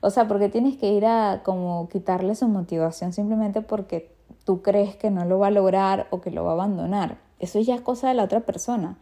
O 0.00 0.10
sea, 0.10 0.28
porque 0.28 0.48
tienes 0.48 0.76
que 0.76 0.92
ir 0.92 1.06
a 1.06 1.42
como 1.44 1.88
quitarle 1.88 2.34
su 2.34 2.46
motivación 2.46 3.12
simplemente 3.12 3.62
porque 3.62 4.14
tú 4.44 4.62
crees 4.62 4.96
que 4.96 5.10
no 5.10 5.24
lo 5.24 5.38
va 5.38 5.48
a 5.48 5.50
lograr 5.50 6.06
o 6.10 6.20
que 6.20 6.30
lo 6.30 6.44
va 6.44 6.50
a 6.50 6.54
abandonar. 6.54 7.18
Eso 7.38 7.58
ya 7.60 7.74
es 7.74 7.80
cosa 7.80 8.08
de 8.08 8.14
la 8.14 8.24
otra 8.24 8.40
persona. 8.40 8.96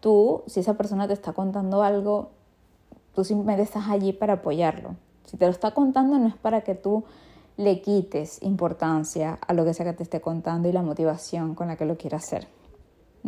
Tú, 0.00 0.42
si 0.46 0.60
esa 0.60 0.74
persona 0.74 1.06
te 1.06 1.12
está 1.12 1.32
contando 1.32 1.82
algo, 1.82 2.30
tú 3.14 3.24
simplemente 3.24 3.62
estás 3.62 3.88
allí 3.88 4.12
para 4.12 4.34
apoyarlo. 4.34 4.96
Si 5.24 5.36
te 5.36 5.44
lo 5.44 5.50
está 5.50 5.72
contando 5.72 6.18
no 6.18 6.28
es 6.28 6.36
para 6.36 6.62
que 6.62 6.74
tú 6.74 7.04
le 7.56 7.82
quites 7.82 8.42
importancia 8.42 9.38
a 9.46 9.52
lo 9.52 9.64
que 9.64 9.74
sea 9.74 9.84
que 9.84 9.92
te 9.92 10.02
esté 10.02 10.20
contando 10.20 10.68
y 10.68 10.72
la 10.72 10.82
motivación 10.82 11.54
con 11.54 11.68
la 11.68 11.76
que 11.76 11.84
lo 11.84 11.96
quiera 11.96 12.18
hacer. 12.18 12.57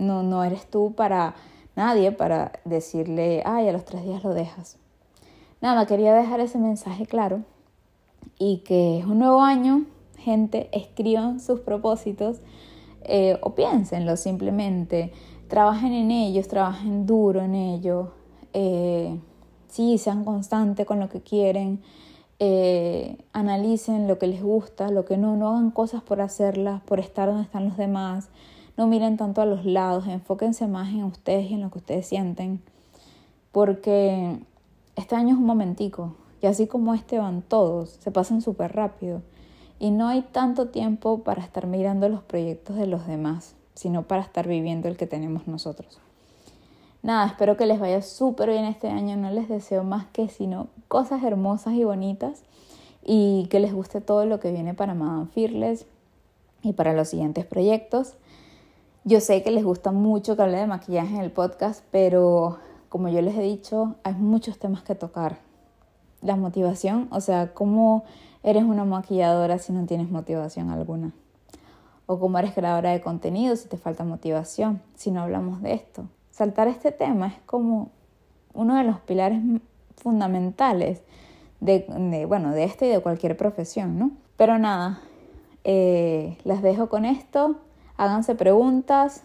No, 0.01 0.23
no 0.23 0.43
eres 0.45 0.67
tú 0.67 0.95
para 0.95 1.35
nadie 1.77 2.13
para 2.13 2.53
decirle, 2.65 3.43
ay, 3.45 3.69
a 3.69 3.73
los 3.73 3.85
tres 3.85 4.05
días 4.05 4.25
lo 4.25 4.35
dejas. 4.35 4.77
Nada, 5.61 5.87
quería 5.87 6.15
dejar 6.15 6.41
ese 6.41 6.59
mensaje 6.59 7.07
claro 7.07 7.43
y 8.39 8.59
que 8.59 8.99
es 8.99 9.05
un 9.05 9.19
nuevo 9.19 9.43
año, 9.43 9.85
gente, 10.19 10.69
escriban 10.73 11.41
sus 11.41 11.61
propósitos 11.61 12.39
eh, 13.03 13.39
o 13.43 13.55
piénsenlo 13.55 14.17
simplemente, 14.17 15.13
trabajen 15.49 15.93
en 15.93 16.11
ellos, 16.11 16.49
trabajen 16.49 17.07
duro 17.07 17.43
en 17.43 17.55
ellos, 17.55 18.09
eh, 18.53 19.19
sí, 19.69 19.99
sean 19.99 20.25
constantes 20.25 20.87
con 20.87 21.01
lo 21.01 21.09
que 21.09 21.21
quieren, 21.21 21.83
eh, 22.39 23.19
analicen 23.33 24.09
lo 24.09 24.19
que 24.19 24.27
les 24.27 24.43
gusta, 24.43 24.91
lo 24.91 25.05
que 25.05 25.19
no, 25.19 25.37
no 25.37 25.49
hagan 25.49 25.71
cosas 25.71 26.03
por 26.03 26.23
hacerlas, 26.23 26.81
por 26.83 27.01
estar 27.01 27.29
donde 27.29 27.43
están 27.43 27.67
los 27.67 27.77
demás, 27.77 28.31
no 28.81 28.87
miren 28.87 29.19
tanto 29.19 29.43
a 29.43 29.45
los 29.45 29.67
lados, 29.67 30.07
enfóquense 30.07 30.67
más 30.67 30.89
en 30.89 31.05
ustedes 31.05 31.51
y 31.51 31.53
en 31.53 31.61
lo 31.61 31.71
que 31.71 31.81
ustedes 31.81 32.07
sienten, 32.07 32.63
porque 33.53 34.39
este 34.97 35.17
año 35.17 35.35
es 35.35 35.39
un 35.39 35.45
momentico, 35.45 36.15
y 36.41 36.47
así 36.47 36.67
como 36.67 36.95
este 36.95 37.19
van 37.19 37.43
todos, 37.43 37.91
se 38.01 38.11
pasan 38.11 38.41
súper 38.41 38.75
rápido, 38.75 39.21
y 39.79 39.91
no 39.91 40.09
hay 40.09 40.23
tanto 40.23 40.69
tiempo 40.69 41.19
para 41.25 41.43
estar 41.43 41.67
mirando 41.67 42.09
los 42.09 42.23
proyectos 42.23 42.77
de 42.77 42.87
los 42.87 43.07
demás, 43.07 43.55
sino 43.75 44.05
para 44.05 44.23
estar 44.23 44.49
viviendo 44.49 44.89
el 44.89 44.97
que 44.97 45.07
tenemos 45.07 45.47
nosotros. 45.47 46.01
Nada, 47.03 47.27
espero 47.27 47.59
que 47.59 47.67
les 47.67 47.81
vaya 47.81 48.01
súper 48.01 48.49
bien 48.49 48.65
este 48.65 48.89
año, 48.89 49.15
no 49.19 49.31
les 49.31 49.51
deseo 49.51 49.85
más 49.85 50.07
que 50.07 50.31
sino 50.31 50.69
cosas 50.89 51.23
hermosas 51.23 51.75
y 51.75 51.85
bonitas 51.85 52.45
y 53.05 53.47
que 53.51 53.61
les 53.61 53.75
guste 53.75 54.01
todo 54.01 54.25
lo 54.25 54.41
que 54.41 54.51
viene 54.53 54.73
para 54.73 54.95
Madame 54.95 55.27
Fearless 55.27 55.85
y 56.63 56.73
para 56.73 56.95
los 56.95 57.09
siguientes 57.09 57.45
proyectos. 57.45 58.15
Yo 59.11 59.19
sé 59.19 59.43
que 59.43 59.51
les 59.51 59.65
gusta 59.65 59.91
mucho 59.91 60.37
que 60.37 60.43
hable 60.43 60.59
de 60.59 60.69
maquillaje 60.69 61.17
en 61.17 61.21
el 61.21 61.33
podcast, 61.33 61.85
pero 61.91 62.59
como 62.89 63.09
yo 63.09 63.21
les 63.23 63.37
he 63.37 63.43
dicho, 63.43 63.97
hay 64.05 64.15
muchos 64.15 64.61
temas 64.61 64.85
que 64.85 64.95
tocar. 64.95 65.39
La 66.23 66.37
motivación, 66.37 67.09
o 67.11 67.21
sea, 67.21 67.53
cómo 67.53 68.05
eres 68.45 68.63
una 68.63 68.85
maquilladora 68.85 69.59
si 69.59 69.73
no 69.73 69.85
tienes 69.85 70.13
motivación 70.13 70.71
alguna. 70.71 71.11
O 72.07 72.21
cómo 72.21 72.39
eres 72.39 72.53
creadora 72.53 72.93
de 72.93 73.01
contenido 73.01 73.57
si 73.57 73.67
te 73.67 73.77
falta 73.77 74.05
motivación, 74.05 74.81
si 74.95 75.11
no 75.11 75.23
hablamos 75.23 75.61
de 75.61 75.73
esto. 75.73 76.05
Saltar 76.31 76.69
este 76.69 76.93
tema 76.93 77.27
es 77.27 77.41
como 77.47 77.91
uno 78.55 78.77
de 78.77 78.85
los 78.85 79.01
pilares 79.01 79.43
fundamentales 79.97 81.03
de, 81.59 82.27
bueno, 82.29 82.53
de 82.53 82.63
este 82.63 82.87
y 82.87 82.91
de 82.91 83.01
cualquier 83.01 83.37
profesión, 83.37 83.99
¿no? 83.99 84.13
Pero 84.37 84.57
nada, 84.61 85.01
eh, 85.65 86.39
las 86.45 86.63
dejo 86.63 86.89
con 86.89 87.05
esto 87.05 87.57
háganse 88.01 88.35
preguntas 88.35 89.23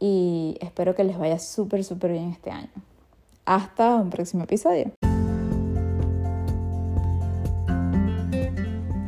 y 0.00 0.56
espero 0.60 0.94
que 0.94 1.04
les 1.04 1.18
vaya 1.18 1.38
súper, 1.38 1.84
súper 1.84 2.12
bien 2.12 2.30
este 2.30 2.50
año. 2.50 2.70
Hasta 3.44 3.96
un 3.96 4.08
próximo 4.08 4.44
episodio. 4.44 4.90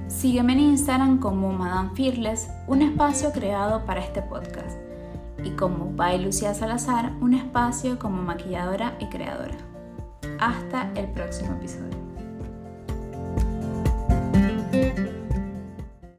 Sígueme 0.09 0.53
en 0.53 0.61
Instagram 0.61 1.19
como 1.19 1.53
Madame 1.53 1.91
Fearless, 1.95 2.51
un 2.69 2.83
espacio 2.83 3.33
creado 3.33 3.87
para 3.87 4.01
este 4.01 4.21
podcast, 4.21 4.77
y 5.43 5.51
como 5.53 5.93
By 5.97 6.23
Lucía 6.23 6.53
Salazar, 6.53 7.13
un 7.23 7.33
espacio 7.33 7.99
como 7.99 8.21
maquilladora 8.21 8.97
y 9.01 9.07
creadora. 9.07 9.57
Hasta 10.39 10.93
el 10.95 11.11
próximo 11.13 11.55
episodio. 11.55 12.00